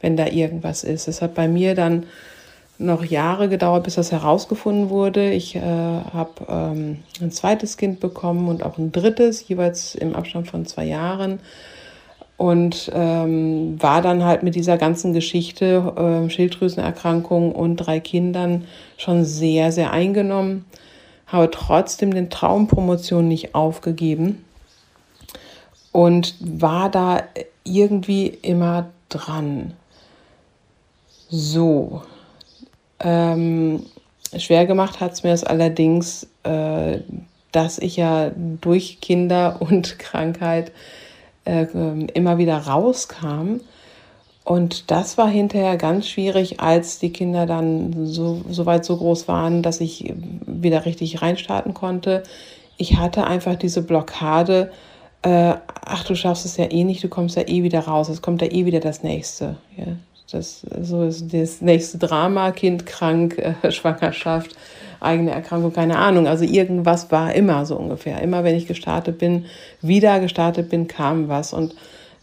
wenn 0.02 0.18
da 0.18 0.28
irgendwas 0.28 0.84
ist. 0.84 1.08
Es 1.08 1.22
hat 1.22 1.36
bei 1.36 1.48
mir 1.48 1.76
dann 1.76 2.06
noch 2.78 3.06
Jahre 3.06 3.48
gedauert, 3.48 3.84
bis 3.84 3.96
das 3.96 4.12
herausgefunden 4.12 4.90
wurde. 4.90 5.32
Ich 5.32 5.56
äh, 5.56 5.62
habe 5.62 6.32
ähm, 6.50 7.00
ein 7.22 7.32
zweites 7.32 7.78
Kind 7.78 8.00
bekommen 8.00 8.48
und 8.50 8.64
auch 8.64 8.78
ein 8.78 8.92
drittes, 8.92 9.48
jeweils 9.48 9.96
im 9.96 10.16
Abstand 10.16 10.50
von 10.50 10.66
zwei 10.66 10.86
Jahren 10.86 11.40
und 12.38 12.92
ähm, 12.94 13.82
war 13.82 14.02
dann 14.02 14.24
halt 14.26 14.44
mit 14.44 14.56
dieser 14.56 14.78
ganzen 14.78 15.14
Geschichte 15.14 15.94
äh, 16.26 16.30
Schilddrüsenerkrankung 16.30 17.54
und 17.54 17.78
drei 17.78 18.00
Kindern 18.00 18.66
schon 18.98 19.24
sehr, 19.24 19.72
sehr 19.72 19.92
eingenommen, 19.92 20.66
habe 21.28 21.50
trotzdem 21.50 22.14
den 22.14 22.30
Traumpromotion 22.30 23.28
nicht 23.28 23.56
aufgegeben 23.56 24.45
und 25.96 26.36
war 26.42 26.90
da 26.90 27.24
irgendwie 27.64 28.28
immer 28.28 28.90
dran. 29.08 29.76
So, 31.30 32.02
ähm, 33.00 33.86
schwer 34.36 34.66
gemacht 34.66 35.00
hat 35.00 35.14
es 35.14 35.24
mir 35.24 35.32
es 35.32 35.46
allerdings, 35.46 36.28
äh, 36.44 37.00
dass 37.54 37.78
ich 37.78 37.96
ja 37.96 38.30
durch 38.36 39.00
Kinder 39.00 39.56
und 39.62 39.98
Krankheit 39.98 40.74
äh, 41.46 41.66
immer 42.14 42.38
wieder 42.38 42.58
rauskam. 42.58 43.62
Und 44.44 44.92
das 44.92 45.18
war 45.18 45.30
hinterher 45.30 45.78
ganz 45.78 46.10
schwierig, 46.10 46.60
als 46.60 47.00
die 47.00 47.14
Kinder 47.14 47.46
dann 47.46 48.06
so, 48.06 48.42
so 48.50 48.66
weit 48.66 48.84
so 48.84 48.98
groß 48.98 49.30
waren, 49.30 49.64
dass 49.64 49.80
ich 49.80 50.14
wieder 50.46 50.86
richtig 50.86 51.22
reinstarten 51.22 51.74
konnte. 51.74 52.24
Ich 52.76 52.98
hatte 52.98 53.26
einfach 53.26 53.56
diese 53.56 53.82
Blockade, 53.82 54.74
äh, 55.26 55.56
ach, 55.86 56.04
du 56.04 56.16
schaffst 56.16 56.46
es 56.46 56.58
ja 56.58 56.66
eh 56.70 56.84
nicht, 56.84 57.04
du 57.04 57.10
kommst 57.10 57.36
ja 57.36 57.48
eh 57.48 57.64
wieder 57.64 57.80
raus, 57.80 58.10
es 58.10 58.22
kommt 58.22 58.42
ja 58.44 58.52
eh 58.52 58.66
wieder 58.66 58.80
das 58.80 59.02
nächste. 59.04 59.58
Ja. 59.76 59.88
Das 60.32 60.66
so 60.82 61.04
ist 61.04 61.34
das 61.34 61.62
nächste 61.62 61.98
Drama, 61.98 62.52
Kind 62.52 62.86
krank, 62.86 63.38
äh, 63.38 63.54
Schwangerschaft, 63.72 64.56
eigene 65.00 65.32
Erkrankung, 65.32 65.74
keine 65.74 65.98
Ahnung. 65.98 66.28
Also 66.28 66.44
irgendwas 66.44 67.12
war 67.12 67.34
immer 67.34 67.66
so 67.66 67.76
ungefähr. 67.76 68.22
Immer 68.22 68.44
wenn 68.44 68.56
ich 68.56 68.68
gestartet 68.68 69.18
bin, 69.18 69.46
wieder 69.82 70.20
gestartet 70.20 70.70
bin, 70.70 70.88
kam 70.88 71.28
was. 71.28 71.54
Und 71.54 71.76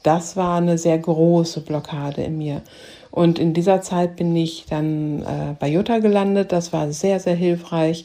das 0.02 0.36
war 0.36 0.58
eine 0.58 0.78
sehr 0.78 0.98
große 0.98 1.60
Blockade 1.60 2.22
in 2.22 2.38
mir. 2.38 2.62
Und 3.10 3.38
in 3.38 3.52
dieser 3.52 3.82
Zeit 3.82 4.16
bin 4.16 4.34
ich 4.36 4.66
dann 4.68 5.22
äh, 5.22 5.54
bei 5.58 5.68
Jutta 5.68 5.98
gelandet. 5.98 6.52
Das 6.52 6.72
war 6.72 6.90
sehr, 6.92 7.18
sehr 7.18 7.36
hilfreich. 7.36 8.04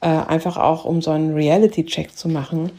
Äh, 0.00 0.08
einfach 0.08 0.56
auch, 0.56 0.84
um 0.84 1.00
so 1.00 1.10
einen 1.10 1.34
Reality-Check 1.34 2.16
zu 2.16 2.28
machen. 2.28 2.70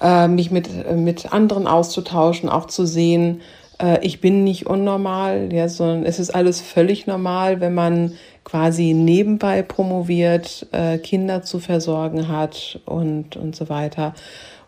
Äh, 0.00 0.28
mich 0.28 0.50
mit, 0.50 0.68
mit 0.96 1.32
anderen 1.32 1.66
auszutauschen, 1.66 2.48
auch 2.48 2.66
zu 2.66 2.86
sehen, 2.86 3.40
äh, 3.80 4.04
ich 4.04 4.20
bin 4.20 4.44
nicht 4.44 4.66
unnormal, 4.66 5.52
ja, 5.52 5.68
sondern 5.68 6.04
es 6.04 6.18
ist 6.18 6.30
alles 6.30 6.60
völlig 6.60 7.06
normal, 7.06 7.60
wenn 7.60 7.74
man 7.74 8.12
quasi 8.44 8.94
nebenbei 8.94 9.62
promoviert, 9.62 10.66
äh, 10.72 10.98
Kinder 10.98 11.42
zu 11.42 11.58
versorgen 11.58 12.28
hat 12.28 12.80
und, 12.86 13.36
und 13.36 13.56
so 13.56 13.68
weiter. 13.68 14.14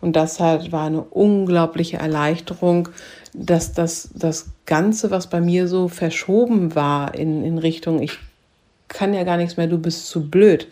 Und 0.01 0.17
das 0.17 0.41
halt 0.41 0.73
war 0.73 0.87
eine 0.87 1.03
unglaubliche 1.03 1.99
Erleichterung, 1.99 2.89
dass 3.33 3.73
das, 3.73 4.11
das 4.15 4.47
Ganze, 4.67 5.11
was 5.11 5.29
bei 5.29 5.41
mir 5.41 5.69
so 5.69 5.89
verschoben 5.89 6.75
war 6.75 7.15
in, 7.15 7.45
in 7.45 7.59
Richtung, 7.59 8.03
ich 8.03 8.19
kann 8.89 9.15
ja 9.15 9.23
gar 9.25 9.37
nichts 9.37 9.57
mehr, 9.57 9.67
du 9.69 9.79
bist 9.79 10.09
zu 10.09 10.29
blöd, 10.29 10.67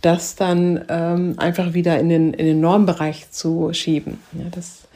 das 0.00 0.36
dann 0.36 0.84
ähm, 0.88 1.34
einfach 1.38 1.74
wieder 1.74 1.98
in 1.98 2.08
den, 2.08 2.32
in 2.34 2.46
den 2.46 2.60
Normbereich 2.60 3.30
zu 3.30 3.72
schieben. 3.72 4.18
Ja, 4.32 4.44
das 4.50 4.88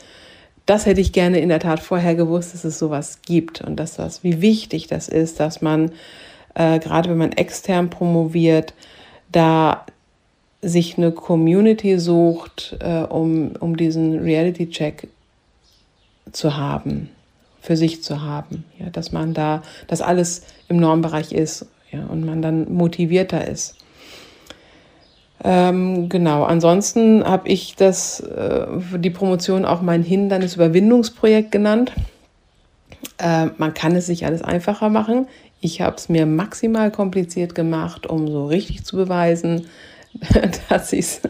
das 0.67 0.87
hätte 0.87 1.01
ich 1.01 1.13
gerne 1.13 1.41
in 1.41 1.49
der 1.49 1.61
Tat 1.61 1.81
vorher 1.81 2.15
gewusst, 2.15 2.55
dass 2.55 2.65
es 2.65 2.79
sowas 2.79 3.21
gibt 3.23 3.61
und 3.61 3.77
dass 3.77 3.97
das, 3.97 4.23
wie 4.23 4.41
wichtig 4.41 4.87
das 4.87 5.09
ist, 5.09 5.41
dass 5.41 5.61
man, 5.61 5.91
äh, 6.55 6.79
gerade 6.79 7.11
wenn 7.11 7.19
man 7.19 7.33
extern 7.33 7.91
promoviert, 7.91 8.75
da 9.31 9.85
sich 10.61 10.97
eine 10.97 11.11
Community 11.11 11.99
sucht, 11.99 12.77
äh, 12.81 13.03
um, 13.03 13.53
um 13.59 13.77
diesen 13.77 14.21
Reality-Check 14.21 15.09
zu 16.31 16.57
haben, 16.57 17.11
für 17.61 17.77
sich 17.77 18.03
zu 18.05 18.23
haben. 18.23 18.65
Ja, 18.79 18.89
dass 18.91 19.11
man 19.11 19.35
da, 19.35 19.63
dass 19.89 20.01
alles 20.01 20.43
im 20.69 20.77
Normbereich 20.77 21.33
ist 21.33 21.67
ja, 21.91 22.07
und 22.07 22.25
man 22.25 22.41
dann 22.41 22.73
motivierter 22.73 23.49
ist. 23.49 23.77
Ähm, 25.45 26.09
genau, 26.09 26.45
ansonsten 26.45 27.25
habe 27.25 27.49
ich 27.49 27.75
das, 27.75 28.21
äh, 28.21 28.67
die 28.99 29.11
Promotion 29.11 29.65
auch 29.65 29.83
mein 29.83 30.03
Hindernisüberwindungsprojekt 30.03 31.51
genannt. 31.51 31.93
Äh, 33.19 33.47
man 33.59 33.75
kann 33.75 33.97
es 33.97 34.07
sich 34.07 34.25
alles 34.25 34.43
einfacher 34.43 34.89
machen. 34.89 35.27
Ich 35.61 35.81
habe 35.81 35.97
es 35.97 36.09
mir 36.09 36.27
maximal 36.27 36.91
kompliziert 36.91 37.55
gemacht, 37.55 38.07
um 38.07 38.29
so 38.29 38.47
richtig 38.47 38.85
zu 38.85 38.97
beweisen, 38.97 39.67
dass 40.69 40.93
ich 40.93 41.01
es 41.01 41.21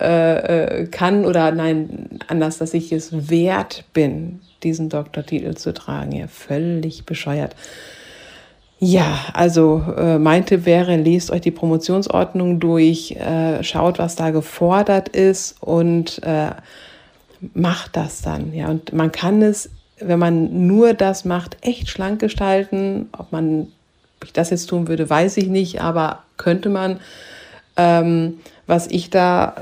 äh, 0.00 0.80
äh, 0.80 0.86
kann 0.86 1.24
oder 1.24 1.52
nein, 1.52 2.20
anders, 2.26 2.58
dass 2.58 2.74
ich 2.74 2.92
es 2.92 3.30
wert 3.30 3.84
bin, 3.92 4.40
diesen 4.62 4.88
Doktortitel 4.88 5.54
zu 5.54 5.72
tragen. 5.72 6.12
Ja, 6.12 6.26
völlig 6.26 7.06
bescheuert. 7.06 7.54
Ja, 8.82 9.26
also 9.34 9.82
äh, 9.98 10.18
mein 10.18 10.46
Tipp 10.46 10.64
wäre, 10.64 10.96
lest 10.96 11.30
euch 11.30 11.42
die 11.42 11.50
Promotionsordnung 11.50 12.60
durch, 12.60 13.12
äh, 13.12 13.62
schaut, 13.62 13.98
was 13.98 14.16
da 14.16 14.30
gefordert 14.30 15.10
ist 15.10 15.62
und 15.62 16.22
äh, 16.22 16.52
macht 17.52 17.94
das 17.94 18.22
dann. 18.22 18.54
Ja, 18.54 18.68
und 18.68 18.94
man 18.94 19.12
kann 19.12 19.42
es, 19.42 19.68
wenn 20.00 20.18
man 20.18 20.66
nur 20.66 20.94
das 20.94 21.26
macht, 21.26 21.58
echt 21.60 21.90
schlank 21.90 22.20
gestalten. 22.20 23.10
Ob 23.16 23.32
man 23.32 23.68
ob 24.20 24.26
ich 24.26 24.32
das 24.34 24.50
jetzt 24.50 24.66
tun 24.66 24.88
würde, 24.88 25.08
weiß 25.08 25.38
ich 25.38 25.48
nicht, 25.48 25.80
aber 25.80 26.24
könnte 26.36 26.68
man. 26.68 27.00
Ähm, 27.76 28.40
was 28.66 28.86
ich 28.86 29.10
da 29.10 29.56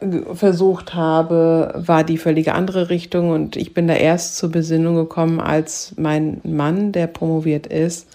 äh, 0.00 0.34
versucht 0.34 0.94
habe, 0.94 1.72
war 1.76 2.04
die 2.04 2.18
völlige 2.18 2.54
andere 2.54 2.90
Richtung 2.90 3.30
und 3.30 3.56
ich 3.56 3.74
bin 3.74 3.88
da 3.88 3.94
erst 3.94 4.36
zur 4.36 4.50
Besinnung 4.50 4.94
gekommen, 4.96 5.40
als 5.40 5.94
mein 5.96 6.40
Mann, 6.44 6.92
der 6.92 7.06
promoviert 7.06 7.66
ist, 7.66 8.06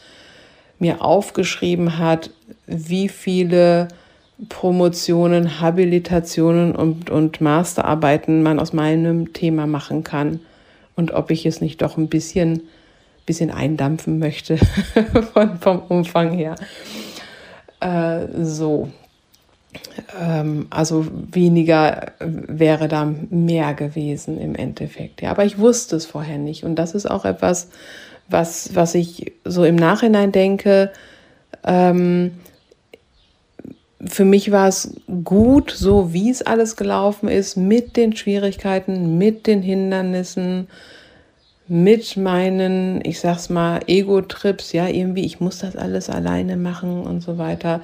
mir 0.79 1.03
aufgeschrieben 1.03 1.98
hat, 1.98 2.31
wie 2.65 3.09
viele 3.09 3.89
Promotionen, 4.48 5.59
Habilitationen 5.59 6.74
und, 6.74 7.09
und 7.09 7.41
Masterarbeiten 7.41 8.41
man 8.41 8.59
aus 8.59 8.71
meinem 8.71 9.33
Thema 9.33 9.67
machen 9.67 10.03
kann 10.03 10.39
und 10.95 11.12
ob 11.12 11.31
ich 11.31 11.45
es 11.45 11.59
nicht 11.62 11.81
doch 11.81 11.98
ein 11.98 12.07
bisschen, 12.07 12.63
bisschen 13.25 13.51
eindampfen 13.51 14.19
möchte 14.19 14.57
von, 15.33 15.59
vom 15.59 15.79
Umfang 15.89 16.31
her. 16.31 16.55
Äh, 17.81 18.27
so. 18.43 18.89
Ähm, 20.19 20.67
also 20.69 21.05
weniger 21.31 22.13
wäre 22.19 22.88
da 22.88 23.13
mehr 23.29 23.74
gewesen 23.74 24.39
im 24.39 24.55
Endeffekt. 24.55 25.21
Ja, 25.21 25.31
aber 25.31 25.45
ich 25.45 25.57
wusste 25.57 25.95
es 25.95 26.05
vorher 26.05 26.38
nicht. 26.38 26.63
Und 26.63 26.75
das 26.75 26.95
ist 26.95 27.09
auch 27.09 27.25
etwas, 27.25 27.69
was, 28.29 28.75
was 28.75 28.95
ich 28.95 29.33
so 29.43 29.63
im 29.65 29.75
Nachhinein 29.75 30.31
denke, 30.31 30.91
ähm, 31.63 32.31
für 34.05 34.24
mich 34.24 34.51
war 34.51 34.67
es 34.67 34.95
gut, 35.24 35.71
so 35.71 36.13
wie 36.13 36.29
es 36.29 36.41
alles 36.41 36.75
gelaufen 36.77 37.27
ist, 37.27 37.57
mit 37.57 37.98
den 37.98 38.15
Schwierigkeiten, 38.15 39.17
mit 39.17 39.45
den 39.45 39.62
Hindernissen, 39.62 40.67
mit 41.67 42.17
meinen, 42.17 43.01
ich 43.03 43.19
sag's 43.19 43.50
mal, 43.50 43.81
Ego-Trips, 43.88 44.71
ja, 44.71 44.88
irgendwie, 44.88 45.25
ich 45.25 45.39
muss 45.39 45.59
das 45.59 45.75
alles 45.75 46.09
alleine 46.09 46.55
machen 46.55 47.03
und 47.03 47.21
so 47.21 47.38
weiter. 47.38 47.81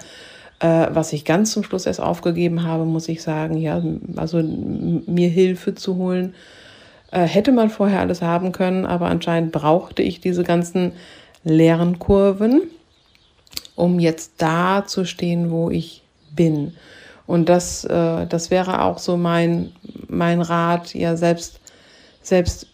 Äh, 0.60 0.88
was 0.92 1.12
ich 1.12 1.26
ganz 1.26 1.52
zum 1.52 1.64
Schluss 1.64 1.86
erst 1.86 2.00
aufgegeben 2.00 2.64
habe, 2.64 2.86
muss 2.86 3.10
ich 3.10 3.22
sagen, 3.22 3.58
ja, 3.58 3.84
also 4.16 4.42
mir 4.42 5.30
Hilfe 5.30 5.76
zu 5.76 5.98
holen, 5.98 6.34
äh, 7.12 7.22
hätte 7.24 7.52
man 7.52 7.70
vorher 7.70 8.00
alles 8.00 8.22
haben 8.22 8.52
können, 8.52 8.86
aber 8.86 9.08
anscheinend 9.08 9.52
brauchte 9.52 10.04
ich 10.04 10.22
diese 10.22 10.44
ganzen 10.44 10.94
Lernkurven, 11.44 12.64
um 13.76 14.00
jetzt 14.00 14.34
da 14.38 14.86
zu 14.86 15.06
stehen, 15.06 15.52
wo 15.52 15.70
ich 15.70 16.04
bin. 16.32 16.74
Und 17.28 17.50
das, 17.50 17.84
äh, 17.86 18.28
das 18.28 18.52
wäre 18.52 18.82
auch 18.82 18.98
so 18.98 19.18
mein, 19.18 19.72
mein 20.08 20.42
Rat, 20.42 20.94
ja, 20.94 21.16
selbst, 21.16 21.60
selbst 22.22 22.68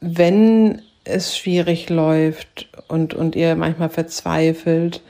wenn 0.00 0.82
es 1.04 1.36
schwierig 1.36 1.88
läuft 1.88 2.68
und, 2.88 3.14
und 3.14 3.36
ihr 3.36 3.54
manchmal 3.56 3.88
verzweifelt, 3.88 5.02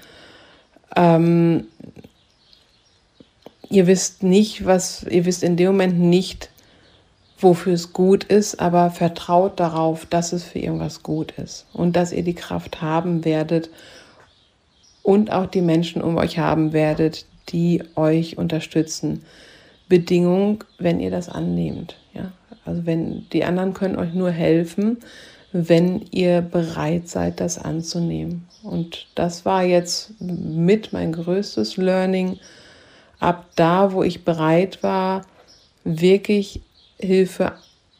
ähm, 0.94 1.66
ihr 3.68 3.86
wisst 3.86 4.22
nicht, 4.22 4.64
was, 4.64 5.02
ihr 5.04 5.24
wisst 5.24 5.42
in 5.42 5.56
dem 5.56 5.68
Moment 5.68 5.98
nicht, 5.98 6.50
wofür 7.38 7.74
es 7.74 7.92
gut 7.92 8.24
ist, 8.24 8.60
aber 8.60 8.90
vertraut 8.90 9.60
darauf, 9.60 10.06
dass 10.06 10.32
es 10.32 10.44
für 10.44 10.58
irgendwas 10.58 11.02
gut 11.02 11.32
ist 11.32 11.66
und 11.72 11.94
dass 11.96 12.12
ihr 12.12 12.22
die 12.22 12.34
Kraft 12.34 12.80
haben 12.80 13.24
werdet 13.24 13.70
und 15.02 15.30
auch 15.30 15.46
die 15.46 15.62
Menschen 15.62 16.02
um 16.02 16.16
euch 16.16 16.38
haben 16.38 16.72
werdet, 16.72 17.26
die 17.50 17.82
euch 17.94 18.38
unterstützen. 18.38 19.22
Bedingung, 19.88 20.64
wenn 20.78 20.98
ihr 20.98 21.10
das 21.10 21.28
annehmt. 21.28 21.96
Ja? 22.12 22.32
Also 22.64 22.86
wenn 22.86 23.28
die 23.30 23.44
anderen 23.44 23.72
können 23.72 23.96
euch 23.96 24.14
nur 24.14 24.30
helfen, 24.30 24.98
wenn 25.52 26.02
ihr 26.10 26.40
bereit 26.40 27.08
seid, 27.08 27.40
das 27.40 27.58
anzunehmen. 27.58 28.48
Und 28.62 29.06
das 29.14 29.44
war 29.44 29.62
jetzt 29.62 30.20
mit 30.20 30.92
mein 30.92 31.12
größtes 31.12 31.76
Learning. 31.76 32.38
Ab 33.20 33.46
da, 33.54 33.92
wo 33.92 34.02
ich 34.02 34.24
bereit 34.24 34.82
war, 34.82 35.22
wirklich 35.84 36.62
Hilfe 36.98 37.52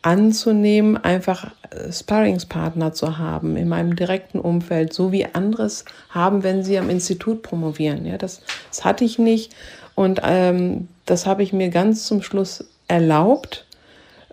anzunehmen, 0.03 0.97
einfach 0.97 1.51
Sparringspartner 1.91 2.93
zu 2.93 3.19
haben 3.19 3.57
in 3.57 3.69
meinem 3.69 3.97
direkten 3.97 4.39
Umfeld, 4.39 4.93
so 4.93 5.11
wie 5.11 5.27
anderes 5.27 5.85
haben, 6.11 6.43
wenn 6.43 6.63
sie 6.63 6.79
am 6.79 6.91
Institut 6.91 7.43
promovieren. 7.43 8.07
Ja, 8.07 8.17
das, 8.17 8.43
das 8.71 8.85
hatte 8.85 9.05
ich 9.05 9.19
nicht 9.19 9.55
und 9.95 10.21
ähm, 10.23 10.89
das 11.07 11.27
habe 11.27 11.43
ich 11.43 11.53
mir 11.53 11.71
ganz 11.71 12.07
zum 12.07 12.23
Schluss 12.23 12.65
erlaubt 12.87 13.67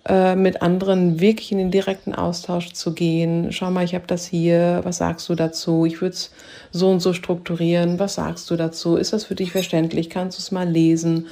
äh, 0.05 0.35
mit 0.35 0.61
anderen 0.61 1.21
wirklich 1.21 1.51
in 1.51 1.57
den 1.57 1.71
direkten 1.71 2.13
Austausch 2.13 2.73
zu 2.73 2.93
gehen. 2.93 3.51
Schau 3.51 3.71
mal, 3.71 3.85
ich 3.85 3.95
habe 3.95 4.05
das 4.05 4.25
hier, 4.25 4.81
was 4.83 4.97
sagst 4.97 5.29
du 5.29 5.35
dazu? 5.35 5.85
Ich 5.85 6.01
würde 6.01 6.13
es 6.13 6.31
so 6.71 6.91
und 6.91 6.99
so 6.99 7.13
strukturieren, 7.13 7.99
was 7.99 8.15
sagst 8.15 8.51
du 8.51 8.57
dazu? 8.57 8.97
Ist 8.97 9.13
das 9.13 9.23
für 9.23 9.35
dich 9.35 9.53
verständlich? 9.53 10.09
Kannst 10.09 10.37
du 10.37 10.41
es 10.41 10.51
mal 10.51 10.69
lesen? 10.69 11.27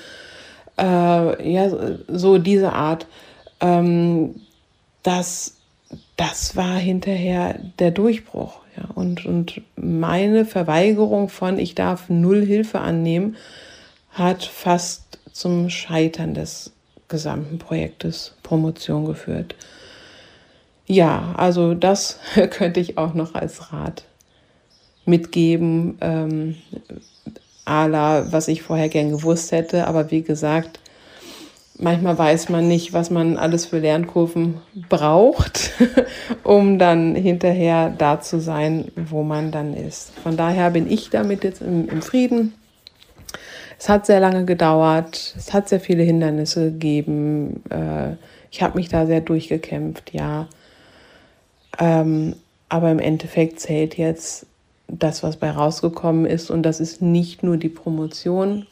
Äh, 0.82 1.52
ja, 1.52 1.70
so 2.08 2.38
diese 2.40 2.74
Art. 2.74 3.06
Ähm, 3.60 4.42
das, 5.04 5.58
das 6.18 6.56
war 6.56 6.78
hinterher 6.78 7.60
der 7.80 7.92
Durchbruch. 7.92 8.60
Ja, 8.78 8.86
und, 8.96 9.26
und 9.26 9.62
meine 9.76 10.46
Verweigerung 10.46 11.30
von, 11.30 11.60
ich 11.60 11.76
darf 11.76 12.10
null 12.10 12.46
Hilfe 12.46 12.80
annehmen, 12.80 13.36
hat 14.12 14.44
fast 14.44 15.20
zum 15.32 15.70
Scheitern 15.70 16.34
des 16.34 16.72
gesamten 17.08 17.60
Projektes 17.60 18.36
Promotion 18.42 19.06
geführt. 19.06 19.56
Ja, 20.88 21.34
also 21.38 21.74
das 21.74 22.20
könnte 22.50 22.80
ich 22.80 22.98
auch 22.98 23.14
noch 23.14 23.36
als 23.36 23.72
Rat 23.72 24.06
mitgeben, 25.06 25.98
ähm, 26.02 26.56
la, 27.66 28.32
was 28.32 28.48
ich 28.48 28.62
vorher 28.62 28.90
gern 28.90 29.12
gewusst 29.12 29.52
hätte. 29.52 29.88
Aber 29.88 30.12
wie 30.12 30.22
gesagt, 30.22 30.80
manchmal 31.78 32.18
weiß 32.18 32.50
man 32.50 32.68
nicht, 32.68 32.94
was 32.94 33.10
man 33.10 33.38
alles 33.38 33.66
für 33.66 33.80
Lernkurven 33.80 34.62
braucht, 34.90 35.72
um 36.44 36.80
dann 36.80 37.16
hinterher 37.16 37.94
da 37.98 38.22
zu 38.22 38.40
sein, 38.40 38.92
wo 38.96 39.24
man 39.24 39.52
dann 39.52 39.74
ist. 39.74 40.12
Von 40.20 40.38
daher 40.38 40.70
bin 40.72 40.90
ich 40.90 41.10
damit 41.10 41.44
jetzt 41.44 41.62
im, 41.62 41.90
im 41.90 42.02
Frieden. 42.02 42.54
Es 43.80 43.90
hat 43.90 44.06
sehr 44.06 44.20
lange 44.20 44.46
gedauert, 44.46 45.34
es 45.36 45.54
hat 45.54 45.68
sehr 45.68 45.80
viele 45.80 46.04
Hindernisse 46.04 46.72
gegeben. 46.72 47.64
Äh, 47.70 48.16
ich 48.52 48.62
habe 48.62 48.78
mich 48.78 48.90
da 48.90 49.08
sehr 49.08 49.22
durchgekämpft, 49.22 50.14
ja. 50.14 50.48
Ähm, 51.80 52.36
aber 52.70 52.92
im 52.92 53.00
Endeffekt 53.00 53.60
zählt 53.60 53.98
jetzt 53.98 54.46
das, 54.92 55.24
was 55.24 55.38
bei 55.38 55.50
rausgekommen 55.50 56.26
ist. 56.26 56.52
Und 56.52 56.64
das 56.64 56.80
ist 56.80 57.02
nicht 57.02 57.44
nur 57.44 57.58
die 57.58 57.70
Promotion, 57.70 58.68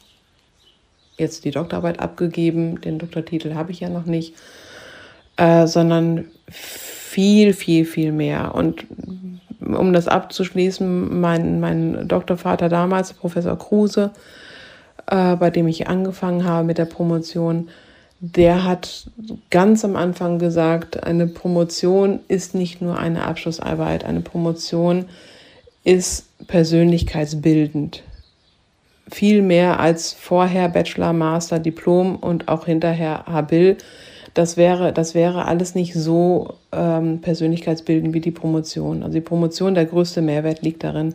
jetzt 1.16 1.44
die 1.44 1.50
Doktorarbeit 1.50 2.00
abgegeben, 2.00 2.80
den 2.80 2.98
Doktortitel 2.98 3.54
habe 3.54 3.72
ich 3.72 3.80
ja 3.80 3.88
noch 3.88 4.06
nicht, 4.06 4.34
äh, 5.36 5.66
sondern 5.66 6.26
viel, 6.48 7.52
viel, 7.52 7.84
viel 7.84 8.12
mehr. 8.12 8.54
Und 8.54 8.86
um 9.60 9.92
das 9.92 10.08
abzuschließen, 10.08 11.20
mein, 11.20 11.60
mein 11.60 12.08
Doktorvater 12.08 12.68
damals, 12.68 13.12
Professor 13.12 13.58
Kruse, 13.58 14.10
äh, 15.06 15.36
bei 15.36 15.50
dem 15.50 15.68
ich 15.68 15.88
angefangen 15.88 16.44
habe 16.44 16.66
mit 16.66 16.78
der 16.78 16.86
Promotion, 16.86 17.68
der 18.22 18.64
hat 18.64 19.10
ganz 19.50 19.84
am 19.84 19.96
Anfang 19.96 20.38
gesagt, 20.38 21.04
eine 21.04 21.26
Promotion 21.26 22.20
ist 22.28 22.54
nicht 22.54 22.82
nur 22.82 22.98
eine 22.98 23.24
Abschlussarbeit, 23.24 24.04
eine 24.04 24.20
Promotion 24.20 25.00
ist 25.00 25.29
persönlichkeitsbildend. 26.46 28.02
Viel 29.10 29.42
mehr 29.42 29.80
als 29.80 30.12
vorher 30.12 30.68
Bachelor, 30.68 31.12
Master, 31.12 31.58
Diplom 31.58 32.16
und 32.16 32.48
auch 32.48 32.66
hinterher 32.66 33.24
Habil. 33.26 33.76
Das 34.34 34.56
wäre, 34.56 34.92
das 34.92 35.14
wäre 35.14 35.46
alles 35.46 35.74
nicht 35.74 35.94
so 35.94 36.54
ähm, 36.70 37.20
persönlichkeitsbildend 37.20 38.14
wie 38.14 38.20
die 38.20 38.30
Promotion. 38.30 39.02
Also 39.02 39.14
die 39.14 39.20
Promotion, 39.20 39.74
der 39.74 39.86
größte 39.86 40.22
Mehrwert 40.22 40.62
liegt 40.62 40.84
darin, 40.84 41.14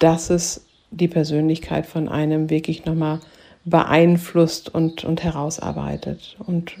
dass 0.00 0.30
es 0.30 0.64
die 0.90 1.08
Persönlichkeit 1.08 1.86
von 1.86 2.08
einem 2.08 2.50
wirklich 2.50 2.84
nochmal 2.84 3.20
beeinflusst 3.64 4.74
und, 4.74 5.04
und 5.04 5.22
herausarbeitet. 5.22 6.36
Und 6.44 6.74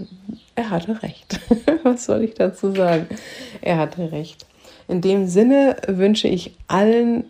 er 0.56 0.70
hatte 0.70 1.02
recht. 1.02 1.40
Was 1.84 2.06
soll 2.06 2.24
ich 2.24 2.34
dazu 2.34 2.72
sagen? 2.72 3.06
Er 3.60 3.78
hatte 3.78 4.10
recht. 4.10 4.46
In 4.88 5.00
dem 5.00 5.26
Sinne 5.26 5.76
wünsche 5.86 6.28
ich 6.28 6.54
allen 6.68 7.24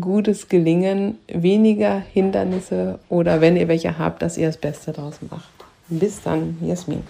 gutes 0.00 0.48
Gelingen, 0.48 1.18
weniger 1.26 2.02
Hindernisse 2.12 3.00
oder 3.08 3.40
wenn 3.40 3.56
ihr 3.56 3.68
welche 3.68 3.98
habt, 3.98 4.22
dass 4.22 4.38
ihr 4.38 4.46
das 4.46 4.56
Beste 4.56 4.92
draus 4.92 5.16
macht. 5.28 5.48
Bis 5.88 6.22
dann, 6.22 6.58
Jasmin. 6.62 7.02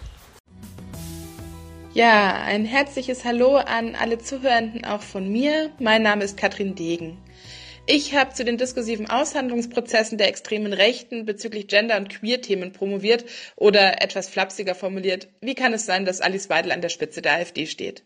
Ja, 1.93 2.41
ein 2.45 2.65
herzliches 2.65 3.25
Hallo 3.25 3.57
an 3.57 3.97
alle 3.97 4.19
Zuhörenden 4.19 4.85
auch 4.85 5.03
von 5.03 5.29
mir. 5.29 5.71
Mein 5.81 6.03
Name 6.03 6.25
ist 6.25 6.37
Katrin 6.37 6.75
Degen. 6.75 7.19
Ich 7.87 8.15
habe 8.15 8.33
zu 8.33 8.45
den 8.45 8.57
diskursiven 8.57 9.11
Aushandlungsprozessen 9.11 10.17
der 10.17 10.29
extremen 10.29 10.73
Rechten 10.73 11.27
bezüglich 11.27 11.67
Gender- 11.67 11.97
und 11.97 12.09
Queer-Themen 12.09 12.73
promoviert 12.73 13.25
oder 13.57 14.01
etwas 14.03 14.29
flapsiger 14.29 14.77
formuliert, 14.77 15.27
wie 15.41 15.57
kann 15.57 15.73
es 15.73 15.87
sein, 15.87 16.05
dass 16.05 16.21
Alice 16.21 16.49
Weidel 16.49 16.71
an 16.71 16.83
der 16.83 16.89
Spitze 16.89 17.21
der 17.21 17.35
AfD 17.35 17.67
steht? 17.67 18.05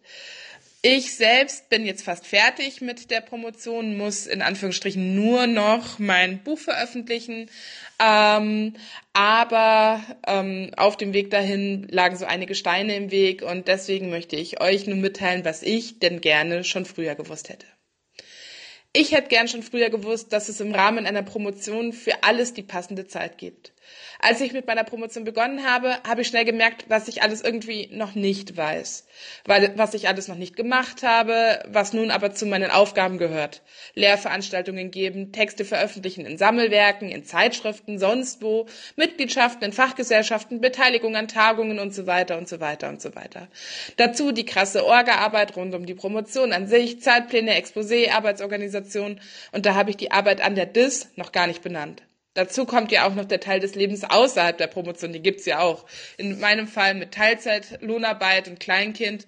Ich 0.87 1.14
selbst 1.14 1.70
bin 1.70 1.87
jetzt 1.87 2.05
fast 2.05 2.27
fertig 2.27 2.83
mit 2.83 3.11
der 3.11 3.23
Promotion, 3.23 3.97
muss 3.97 4.27
in 4.27 4.42
Anführungsstrichen 4.42 5.14
nur 5.14 5.47
noch 5.47 5.99
mein 5.99 6.42
Buch 6.42 6.59
veröffentlichen. 6.59 7.49
Ähm, 7.99 8.75
aber 9.14 10.03
ähm, 10.27 10.73
auf 10.77 10.99
dem 10.99 11.14
Weg 11.14 11.31
dahin 11.31 11.88
lagen 11.88 12.16
so 12.16 12.27
einige 12.27 12.55
Steine 12.55 12.97
im 12.97 13.11
Weg 13.11 13.40
und 13.40 13.66
deswegen 13.66 14.11
möchte 14.11 14.37
ich 14.37 14.61
euch 14.61 14.87
nun 14.87 15.01
mitteilen, 15.01 15.47
was 15.47 15.62
ich 15.62 16.01
denn 16.01 16.20
gerne 16.20 16.64
schon 16.64 16.85
früher 16.85 17.14
gewusst 17.14 17.49
hätte. 17.49 17.66
Ich 18.92 19.12
hätte 19.12 19.29
gern 19.29 19.49
schon 19.49 19.62
früher 19.62 19.88
gewusst, 19.88 20.35
dass 20.35 20.51
es 20.51 20.61
im 20.61 20.75
Rahmen 20.75 21.07
einer 21.07 21.23
Promotion 21.23 21.94
für 21.94 22.25
alles 22.25 22.53
die 22.53 22.62
passende 22.62 23.07
Zeit 23.07 23.38
gibt. 23.38 23.73
Als 24.20 24.40
ich 24.40 24.53
mit 24.53 24.66
meiner 24.66 24.85
Promotion 24.85 25.25
begonnen 25.25 25.66
habe, 25.66 25.99
habe 26.07 26.23
ich 26.23 26.29
schnell 26.29 26.44
gemerkt, 26.44 26.87
was 26.88 27.09
ich 27.09 27.23
alles 27.23 27.42
irgendwie 27.42 27.90
noch 27.92 28.14
nicht 28.14 28.57
weiß. 28.57 29.07
Weil, 29.44 29.77
was 29.77 29.92
ich 29.94 30.09
alles 30.09 30.29
noch 30.29 30.37
nicht 30.37 30.57
gemacht 30.57 31.03
habe, 31.03 31.62
was 31.68 31.92
nun 31.92 32.11
aber 32.11 32.33
zu 32.33 32.47
meinen 32.47 32.70
Aufgaben 32.70 33.18
gehört. 33.18 33.62
Lehrveranstaltungen 33.94 34.90
geben, 34.90 35.33
Texte 35.33 35.64
veröffentlichen 35.64 36.25
in 36.25 36.38
Sammelwerken, 36.38 37.11
in 37.11 37.25
Zeitschriften, 37.25 37.99
sonst 37.99 38.42
wo, 38.42 38.66
Mitgliedschaften 38.97 39.64
in 39.64 39.73
Fachgesellschaften, 39.73 40.61
Beteiligung 40.61 41.16
an 41.16 41.29
Tagungen 41.29 41.79
und 41.79 41.94
so 41.94 42.07
weiter 42.07 42.38
und 42.38 42.49
so 42.49 42.61
weiter 42.61 42.88
und 42.88 43.03
so 43.03 43.14
weiter. 43.14 43.49
Dazu 43.97 44.33
die 44.33 44.47
krasse 44.47 44.87
Orga-Arbeit 44.87 45.57
rund 45.57 45.75
um 45.75 45.87
die 45.87 45.94
Promotion 45.94 46.53
an 46.53 46.66
sich, 46.66 47.03
Zeitpläne, 47.03 47.61
Exposé, 47.61 48.11
Arbeitsorganisation 48.11 49.20
und 49.53 49.66
da 49.66 49.75
habe 49.75 49.90
ich 49.90 49.97
die 49.97 50.12
Arbeit 50.12 50.40
an 50.40 50.55
der 50.55 50.66
DIS 50.66 51.09
noch 51.16 51.33
gar 51.33 51.47
nicht 51.47 51.62
benannt. 51.62 52.03
Dazu 52.35 52.64
kommt 52.66 52.90
ja 52.90 53.07
auch 53.07 53.14
noch 53.14 53.25
der 53.25 53.38
Teil 53.38 53.61
des 53.61 53.77
Lebens 53.77 54.03
außerhalb 54.03 54.59
der 54.59 54.66
Promotion, 54.66 55.12
die 55.12 55.23
gibt's 55.23 55.47
ja 55.47 55.61
auch. 55.61 55.87
In 56.16 56.40
meinem 56.40 56.66
Fall 56.66 56.94
mit 56.94 57.12
Teilzeit, 57.12 57.79
Lohnarbeit 57.81 58.49
und 58.49 58.59
Kleinkind. 58.59 59.27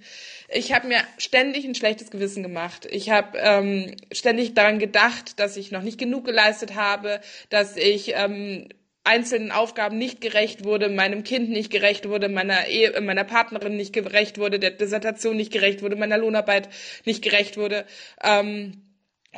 Ich 0.48 0.72
habe 0.72 0.88
mir 0.88 0.98
ständig 1.16 1.64
ein 1.64 1.76
schlechtes 1.76 2.10
Gewissen 2.10 2.42
gemacht. 2.42 2.86
Ich 2.90 3.10
habe 3.10 3.38
ähm, 3.38 3.94
ständig 4.12 4.54
daran 4.54 4.80
gedacht, 4.80 5.38
dass 5.38 5.56
ich 5.56 5.70
noch 5.70 5.82
nicht 5.82 5.98
genug 5.98 6.24
geleistet 6.24 6.74
habe, 6.74 7.20
dass 7.48 7.76
ich 7.76 8.12
ähm, 8.14 8.68
einzelnen 9.04 9.52
Aufgaben 9.52 9.98
nicht 9.98 10.20
gerecht 10.20 10.64
wurde, 10.64 10.88
meinem 10.88 11.22
Kind 11.22 11.48
nicht 11.48 11.70
gerecht 11.70 12.08
wurde, 12.08 12.28
meiner 12.28 12.66
Ehe, 12.66 13.00
meiner 13.00 13.24
Partnerin 13.24 13.76
nicht 13.76 13.92
gerecht 13.92 14.38
wurde, 14.38 14.58
der 14.58 14.72
Dissertation 14.72 15.36
nicht 15.36 15.52
gerecht 15.52 15.82
wurde, 15.82 15.94
meiner 15.94 16.18
Lohnarbeit 16.18 16.68
nicht 17.04 17.22
gerecht 17.22 17.56
wurde. 17.56 17.86
Ähm, 18.22 18.82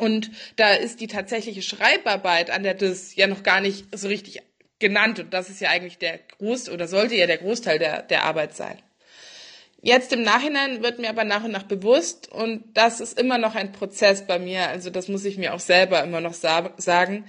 und 0.00 0.30
da 0.56 0.72
ist 0.72 1.00
die 1.00 1.06
tatsächliche 1.06 1.62
Schreibarbeit 1.62 2.50
an 2.50 2.62
der 2.62 2.74
DIS 2.74 3.14
ja 3.16 3.26
noch 3.26 3.42
gar 3.42 3.60
nicht 3.60 3.86
so 3.96 4.08
richtig 4.08 4.42
genannt. 4.78 5.18
Und 5.18 5.34
das 5.34 5.50
ist 5.50 5.60
ja 5.60 5.70
eigentlich 5.70 5.98
der 5.98 6.18
Groß 6.38 6.70
oder 6.70 6.88
sollte 6.88 7.16
ja 7.16 7.26
der 7.26 7.38
Großteil 7.38 7.78
der, 7.78 8.02
der 8.02 8.24
Arbeit 8.24 8.54
sein. 8.54 8.78
Jetzt 9.80 10.12
im 10.12 10.22
Nachhinein 10.22 10.82
wird 10.82 10.98
mir 10.98 11.08
aber 11.08 11.22
nach 11.22 11.44
und 11.44 11.52
nach 11.52 11.62
bewusst, 11.62 12.30
und 12.32 12.64
das 12.74 13.00
ist 13.00 13.18
immer 13.18 13.38
noch 13.38 13.54
ein 13.54 13.70
Prozess 13.70 14.26
bei 14.26 14.40
mir, 14.40 14.68
also 14.68 14.90
das 14.90 15.06
muss 15.06 15.24
ich 15.24 15.38
mir 15.38 15.54
auch 15.54 15.60
selber 15.60 16.02
immer 16.02 16.20
noch 16.20 16.34
sagen, 16.34 17.24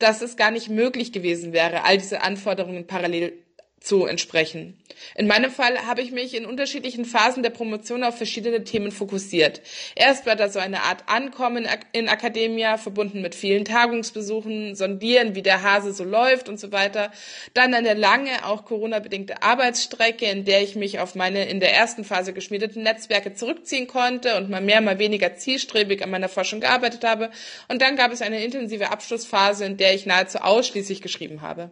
dass 0.00 0.20
es 0.20 0.36
gar 0.36 0.50
nicht 0.50 0.68
möglich 0.68 1.12
gewesen 1.12 1.52
wäre, 1.52 1.84
all 1.84 1.98
diese 1.98 2.22
Anforderungen 2.22 2.88
parallel 2.88 3.34
zu 3.82 4.06
entsprechen. 4.06 4.78
In 5.14 5.26
meinem 5.26 5.50
Fall 5.50 5.86
habe 5.86 6.00
ich 6.00 6.12
mich 6.12 6.34
in 6.34 6.46
unterschiedlichen 6.46 7.04
Phasen 7.04 7.42
der 7.42 7.50
Promotion 7.50 8.04
auf 8.04 8.16
verschiedene 8.16 8.62
Themen 8.64 8.92
fokussiert. 8.92 9.60
Erst 9.94 10.26
war 10.26 10.36
da 10.36 10.48
so 10.48 10.58
eine 10.58 10.82
Art 10.82 11.04
Ankommen 11.06 11.66
in 11.92 12.08
Akademia, 12.08 12.76
verbunden 12.76 13.20
mit 13.20 13.34
vielen 13.34 13.64
Tagungsbesuchen, 13.64 14.74
sondieren, 14.74 15.34
wie 15.34 15.42
der 15.42 15.62
Hase 15.62 15.92
so 15.92 16.04
läuft 16.04 16.48
und 16.48 16.60
so 16.60 16.70
weiter. 16.72 17.10
Dann 17.54 17.74
eine 17.74 17.94
lange, 17.94 18.46
auch 18.46 18.64
Corona-bedingte 18.64 19.42
Arbeitsstrecke, 19.42 20.26
in 20.26 20.44
der 20.44 20.62
ich 20.62 20.76
mich 20.76 21.00
auf 21.00 21.14
meine 21.14 21.44
in 21.46 21.60
der 21.60 21.74
ersten 21.74 22.04
Phase 22.04 22.32
geschmiedeten 22.32 22.82
Netzwerke 22.82 23.34
zurückziehen 23.34 23.86
konnte 23.86 24.36
und 24.36 24.50
mal 24.50 24.60
mehr, 24.60 24.80
mal 24.80 24.98
weniger 24.98 25.34
zielstrebig 25.34 26.02
an 26.02 26.10
meiner 26.10 26.28
Forschung 26.28 26.60
gearbeitet 26.60 27.04
habe. 27.04 27.30
Und 27.68 27.82
dann 27.82 27.96
gab 27.96 28.12
es 28.12 28.22
eine 28.22 28.44
intensive 28.44 28.90
Abschlussphase, 28.90 29.64
in 29.64 29.76
der 29.76 29.94
ich 29.94 30.06
nahezu 30.06 30.38
ausschließlich 30.38 31.02
geschrieben 31.02 31.42
habe. 31.42 31.70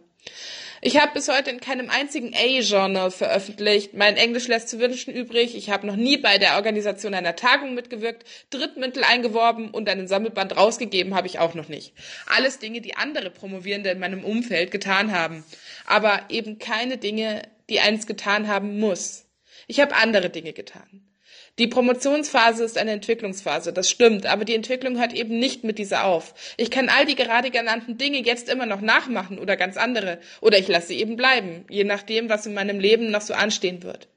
Ich 0.83 0.99
habe 0.99 1.13
bis 1.13 1.27
heute 1.27 1.51
in 1.51 1.59
keinem 1.59 1.91
einzigen 1.91 2.33
A-Journal 2.33 3.11
veröffentlicht. 3.11 3.93
Mein 3.93 4.17
Englisch 4.17 4.47
lässt 4.47 4.67
zu 4.67 4.79
wünschen 4.79 5.13
übrig. 5.13 5.55
Ich 5.55 5.69
habe 5.69 5.85
noch 5.85 5.95
nie 5.95 6.17
bei 6.17 6.39
der 6.39 6.55
Organisation 6.55 7.13
einer 7.13 7.35
Tagung 7.35 7.75
mitgewirkt, 7.75 8.25
Drittmittel 8.49 9.03
eingeworben 9.03 9.69
und 9.69 9.87
einen 9.87 10.07
Sammelband 10.07 10.57
rausgegeben 10.57 11.13
habe 11.13 11.27
ich 11.27 11.37
auch 11.37 11.53
noch 11.53 11.69
nicht. 11.69 11.93
Alles 12.25 12.57
Dinge, 12.57 12.81
die 12.81 12.95
andere 12.95 13.29
Promovierende 13.29 13.91
in 13.91 13.99
meinem 13.99 14.23
Umfeld 14.23 14.71
getan 14.71 15.11
haben. 15.11 15.43
Aber 15.85 16.19
eben 16.29 16.57
keine 16.57 16.97
Dinge, 16.97 17.43
die 17.69 17.79
eins 17.79 18.07
getan 18.07 18.47
haben 18.47 18.79
muss. 18.79 19.27
Ich 19.67 19.81
habe 19.81 19.95
andere 19.95 20.31
Dinge 20.31 20.51
getan. 20.51 21.10
Die 21.59 21.67
Promotionsphase 21.67 22.63
ist 22.63 22.77
eine 22.77 22.91
Entwicklungsphase, 22.91 23.73
das 23.73 23.89
stimmt, 23.89 24.25
aber 24.25 24.45
die 24.45 24.55
Entwicklung 24.55 24.99
hört 24.99 25.13
eben 25.13 25.37
nicht 25.37 25.63
mit 25.63 25.79
dieser 25.79 26.05
auf. 26.05 26.33
Ich 26.57 26.71
kann 26.71 26.89
all 26.89 27.05
die 27.05 27.15
gerade 27.15 27.51
genannten 27.51 27.97
Dinge 27.97 28.19
jetzt 28.19 28.49
immer 28.49 28.65
noch 28.65 28.81
nachmachen 28.81 29.37
oder 29.37 29.57
ganz 29.57 29.77
andere, 29.77 30.19
oder 30.39 30.57
ich 30.57 30.67
lasse 30.67 30.87
sie 30.87 30.99
eben 30.99 31.17
bleiben, 31.17 31.65
je 31.69 31.83
nachdem, 31.83 32.29
was 32.29 32.45
in 32.45 32.53
meinem 32.53 32.79
Leben 32.79 33.11
noch 33.11 33.21
so 33.21 33.33
anstehen 33.33 33.83
wird. 33.83 34.07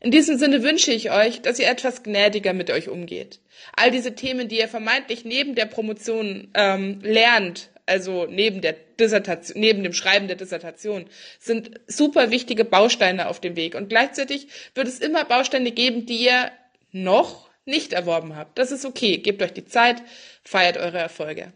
In 0.00 0.10
diesem 0.10 0.36
Sinne 0.36 0.62
wünsche 0.62 0.92
ich 0.92 1.10
euch, 1.10 1.40
dass 1.40 1.58
ihr 1.58 1.68
etwas 1.68 2.02
gnädiger 2.02 2.52
mit 2.52 2.70
euch 2.70 2.88
umgeht. 2.88 3.40
All 3.74 3.90
diese 3.90 4.14
Themen, 4.14 4.48
die 4.48 4.58
ihr 4.58 4.68
vermeintlich 4.68 5.24
neben 5.24 5.54
der 5.54 5.64
Promotion 5.66 6.48
ähm, 6.54 7.00
lernt, 7.02 7.70
also 7.86 8.26
neben 8.28 8.60
der 8.60 8.74
Dissertation, 8.98 9.60
neben 9.60 9.82
dem 9.82 9.92
Schreiben 9.92 10.28
der 10.28 10.36
Dissertation, 10.36 11.06
sind 11.38 11.80
super 11.86 12.30
wichtige 12.30 12.64
Bausteine 12.64 13.28
auf 13.28 13.40
dem 13.40 13.56
Weg. 13.56 13.74
Und 13.74 13.88
gleichzeitig 13.88 14.48
wird 14.74 14.88
es 14.88 14.98
immer 14.98 15.24
Bausteine 15.24 15.72
geben, 15.72 16.06
die 16.06 16.24
ihr 16.24 16.50
noch 16.92 17.50
nicht 17.64 17.92
erworben 17.92 18.36
habt. 18.36 18.58
Das 18.58 18.72
ist 18.72 18.84
okay. 18.84 19.18
Gebt 19.18 19.42
euch 19.42 19.52
die 19.52 19.64
Zeit, 19.64 20.02
feiert 20.42 20.76
eure 20.76 20.98
Erfolge. 20.98 21.52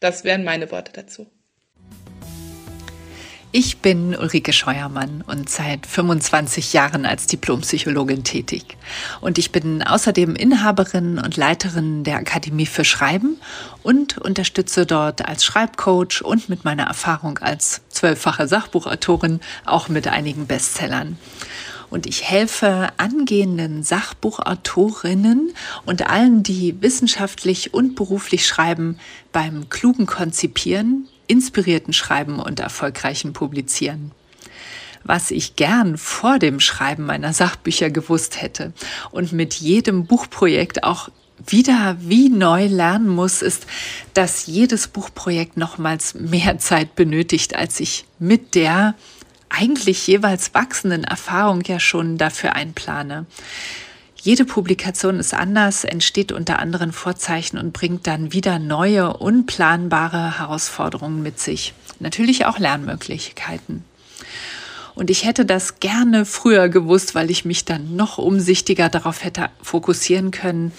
Das 0.00 0.24
wären 0.24 0.44
meine 0.44 0.70
Worte 0.70 0.92
dazu. 0.92 1.30
Ich 3.60 3.78
bin 3.78 4.14
Ulrike 4.14 4.52
Scheuermann 4.52 5.24
und 5.26 5.50
seit 5.50 5.84
25 5.84 6.74
Jahren 6.74 7.04
als 7.04 7.26
Diplompsychologin 7.26 8.22
tätig. 8.22 8.76
Und 9.20 9.36
ich 9.36 9.50
bin 9.50 9.82
außerdem 9.82 10.36
Inhaberin 10.36 11.18
und 11.18 11.36
Leiterin 11.36 12.04
der 12.04 12.18
Akademie 12.18 12.66
für 12.66 12.84
Schreiben 12.84 13.40
und 13.82 14.16
unterstütze 14.16 14.86
dort 14.86 15.26
als 15.26 15.44
Schreibcoach 15.44 16.22
und 16.22 16.48
mit 16.48 16.64
meiner 16.64 16.84
Erfahrung 16.84 17.38
als 17.38 17.80
zwölffache 17.88 18.46
Sachbuchautorin 18.46 19.40
auch 19.64 19.88
mit 19.88 20.06
einigen 20.06 20.46
Bestsellern. 20.46 21.18
Und 21.90 22.06
ich 22.06 22.30
helfe 22.30 22.90
angehenden 22.96 23.82
Sachbuchautorinnen 23.82 25.52
und 25.84 26.08
allen, 26.08 26.44
die 26.44 26.80
wissenschaftlich 26.80 27.74
und 27.74 27.96
beruflich 27.96 28.46
schreiben, 28.46 29.00
beim 29.32 29.68
klugen 29.68 30.06
Konzipieren, 30.06 31.08
inspirierten 31.28 31.92
Schreiben 31.92 32.40
und 32.40 32.60
erfolgreichen 32.60 33.32
Publizieren 33.32 34.12
was 35.04 35.30
ich 35.30 35.56
gern 35.56 35.96
vor 35.96 36.38
dem 36.38 36.60
Schreiben 36.60 37.06
meiner 37.06 37.32
Sachbücher 37.32 37.88
gewusst 37.88 38.42
hätte 38.42 38.72
und 39.10 39.32
mit 39.32 39.54
jedem 39.54 40.06
Buchprojekt 40.06 40.84
auch 40.84 41.08
wieder 41.46 41.96
wie 42.00 42.28
neu 42.28 42.66
lernen 42.66 43.08
muss, 43.08 43.42
ist, 43.42 43.66
dass 44.12 44.46
jedes 44.46 44.88
Buchprojekt 44.88 45.56
nochmals 45.56 46.14
mehr 46.14 46.58
Zeit 46.58 46.94
benötigt, 46.94 47.56
als 47.56 47.80
ich 47.80 48.04
mit 48.18 48.54
der 48.54 48.94
eigentlich 49.48 50.06
jeweils 50.06 50.52
wachsenden 50.52 51.04
Erfahrung 51.04 51.62
ja 51.62 51.80
schon 51.80 52.18
dafür 52.18 52.54
einplane. 52.54 53.26
Jede 54.20 54.44
Publikation 54.44 55.20
ist 55.20 55.32
anders, 55.32 55.84
entsteht 55.84 56.32
unter 56.32 56.58
anderen 56.58 56.92
Vorzeichen 56.92 57.56
und 57.56 57.72
bringt 57.72 58.06
dann 58.06 58.32
wieder 58.32 58.58
neue, 58.58 59.16
unplanbare 59.16 60.38
Herausforderungen 60.38 61.22
mit 61.22 61.38
sich. 61.38 61.72
Natürlich 62.00 62.44
auch 62.46 62.58
Lernmöglichkeiten. 62.58 63.84
Und 64.98 65.10
ich 65.10 65.24
hätte 65.24 65.46
das 65.46 65.78
gerne 65.78 66.24
früher 66.24 66.68
gewusst, 66.68 67.14
weil 67.14 67.30
ich 67.30 67.44
mich 67.44 67.64
dann 67.64 67.94
noch 67.94 68.18
umsichtiger 68.18 68.88
darauf 68.88 69.22
hätte 69.22 69.48
fokussieren 69.62 70.32
können. 70.32 70.72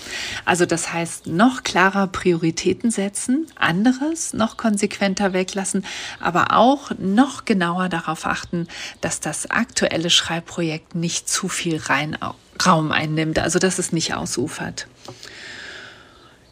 Also 0.43 0.65
das 0.65 0.91
heißt, 0.91 1.27
noch 1.27 1.63
klarer 1.63 2.05
Prioritäten 2.07 2.91
setzen, 2.91 3.47
anderes 3.55 4.33
noch 4.33 4.57
konsequenter 4.57 5.31
weglassen, 5.31 5.85
aber 6.19 6.47
auch 6.51 6.91
noch 6.97 7.45
genauer 7.45 7.87
darauf 7.87 8.25
achten, 8.25 8.67
dass 8.99 9.21
das 9.21 9.49
aktuelle 9.49 10.09
Schreibprojekt 10.09 10.95
nicht 10.95 11.29
zu 11.29 11.47
viel 11.47 11.81
Raum 12.65 12.91
einnimmt, 12.91 13.39
also 13.39 13.57
dass 13.57 13.79
es 13.79 13.93
nicht 13.93 14.15
ausufert. 14.15 14.87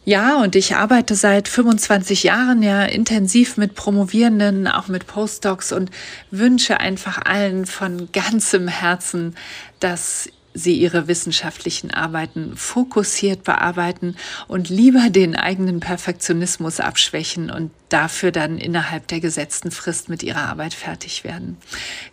Ja, 0.08 0.40
und 0.40 0.56
ich 0.56 0.74
arbeite 0.74 1.14
seit 1.14 1.48
25 1.48 2.22
Jahren 2.22 2.62
ja 2.62 2.82
intensiv 2.82 3.58
mit 3.58 3.74
Promovierenden, 3.74 4.66
auch 4.66 4.88
mit 4.88 5.06
Postdocs 5.06 5.70
und 5.70 5.90
wünsche 6.30 6.80
einfach 6.80 7.20
allen 7.26 7.66
von 7.66 8.10
ganzem 8.10 8.68
Herzen, 8.68 9.36
dass 9.80 10.30
sie 10.54 10.78
ihre 10.78 11.08
wissenschaftlichen 11.08 11.92
Arbeiten 11.92 12.56
fokussiert 12.56 13.44
bearbeiten 13.44 14.16
und 14.46 14.70
lieber 14.70 15.10
den 15.10 15.36
eigenen 15.36 15.80
Perfektionismus 15.80 16.80
abschwächen 16.80 17.50
und 17.50 17.70
dafür 17.90 18.32
dann 18.32 18.56
innerhalb 18.56 19.08
der 19.08 19.20
gesetzten 19.20 19.70
Frist 19.70 20.08
mit 20.08 20.22
ihrer 20.22 20.48
Arbeit 20.48 20.72
fertig 20.72 21.22
werden. 21.22 21.58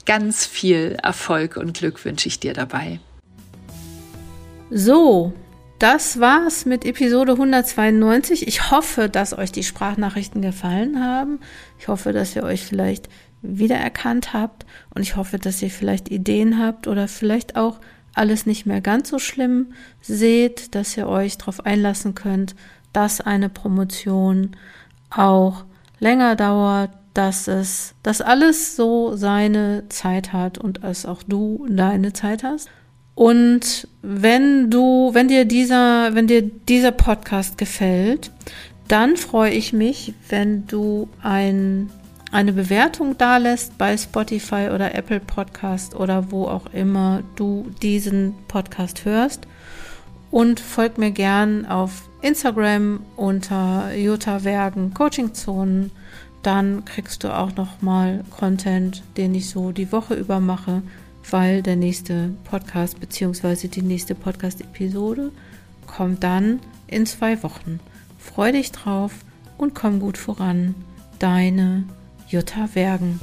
Ganz 0.05 0.45
viel 0.45 0.97
Erfolg 1.01 1.55
und 1.55 1.77
Glück 1.77 2.03
wünsche 2.03 2.27
ich 2.27 2.41
dir 2.41 2.51
dabei. 2.51 2.99
So, 4.69 5.33
das 5.79 6.19
war's 6.19 6.65
mit 6.65 6.85
Episode 6.85 7.33
192. 7.33 8.47
Ich 8.47 8.71
hoffe, 8.71 9.09
dass 9.09 9.37
euch 9.37 9.51
die 9.51 9.63
Sprachnachrichten 9.63 10.41
gefallen 10.41 11.03
haben. 11.03 11.39
Ich 11.79 11.87
hoffe, 11.87 12.13
dass 12.13 12.35
ihr 12.35 12.43
euch 12.43 12.63
vielleicht 12.63 13.09
wiedererkannt 13.41 14.33
habt 14.33 14.65
und 14.93 15.01
ich 15.01 15.15
hoffe, 15.15 15.37
dass 15.37 15.61
ihr 15.61 15.69
vielleicht 15.69 16.09
Ideen 16.09 16.59
habt 16.59 16.87
oder 16.87 17.07
vielleicht 17.07 17.55
auch 17.55 17.79
alles 18.13 18.45
nicht 18.45 18.65
mehr 18.65 18.81
ganz 18.81 19.09
so 19.09 19.19
schlimm 19.19 19.73
seht, 20.01 20.73
dass 20.73 20.95
ihr 20.95 21.07
euch 21.07 21.37
darauf 21.37 21.65
einlassen 21.65 22.15
könnt, 22.15 22.55
dass 22.93 23.19
eine 23.19 23.49
Promotion 23.49 24.55
auch 25.09 25.65
länger 25.99 26.35
dauert, 26.35 26.91
dass 27.13 27.47
es, 27.47 27.95
dass 28.03 28.21
alles 28.21 28.75
so 28.75 29.15
seine 29.15 29.83
Zeit 29.89 30.33
hat 30.33 30.57
und 30.57 30.83
dass 30.83 31.05
auch 31.05 31.23
du 31.23 31.65
deine 31.69 32.13
Zeit 32.13 32.43
hast. 32.43 32.69
Und 33.15 33.87
wenn 34.01 34.69
du, 34.69 35.11
wenn 35.13 35.27
dir 35.27 35.45
dieser, 35.45 36.13
wenn 36.13 36.27
dir 36.27 36.41
dieser 36.41 36.91
Podcast 36.91 37.57
gefällt, 37.57 38.31
dann 38.87 39.15
freue 39.15 39.51
ich 39.51 39.73
mich, 39.73 40.13
wenn 40.29 40.67
du 40.67 41.07
ein, 41.23 41.89
eine 42.31 42.53
Bewertung 42.53 43.17
da 43.17 43.37
lässt 43.37 43.77
bei 43.77 43.97
Spotify 43.97 44.69
oder 44.73 44.93
Apple 44.93 45.21
Podcast 45.21 45.95
oder 45.95 46.31
wo 46.31 46.45
auch 46.45 46.73
immer 46.73 47.23
du 47.35 47.71
diesen 47.81 48.35
Podcast 48.47 49.05
hörst. 49.05 49.47
Und 50.29 50.59
folg 50.59 50.97
mir 50.97 51.11
gern 51.11 51.65
auf 51.65 52.09
Instagram 52.21 52.99
unter 53.15 53.95
Jutta 53.95 54.43
Wergen 54.43 54.93
Coaching 54.93 55.33
Zonen 55.33 55.91
dann 56.45 56.85
kriegst 56.85 57.23
du 57.23 57.35
auch 57.35 57.55
noch 57.55 57.81
mal 57.81 58.23
Content, 58.29 59.01
den 59.17 59.33
ich 59.33 59.49
so 59.49 59.71
die 59.71 59.91
Woche 59.91 60.13
über 60.13 60.39
mache, 60.39 60.83
weil 61.31 61.61
der 61.61 61.75
nächste 61.75 62.31
Podcast 62.43 62.99
bzw. 62.99 63.67
die 63.67 63.81
nächste 63.81 64.15
Podcast-Episode 64.15 65.31
kommt 65.87 66.23
dann 66.23 66.59
in 66.87 67.05
zwei 67.05 67.41
Wochen. 67.43 67.79
Freu 68.17 68.51
dich 68.51 68.71
drauf 68.71 69.13
und 69.57 69.75
komm 69.75 69.99
gut 69.99 70.17
voran. 70.17 70.75
Deine 71.19 71.83
Jutta 72.27 72.69
Wergen. 72.73 73.19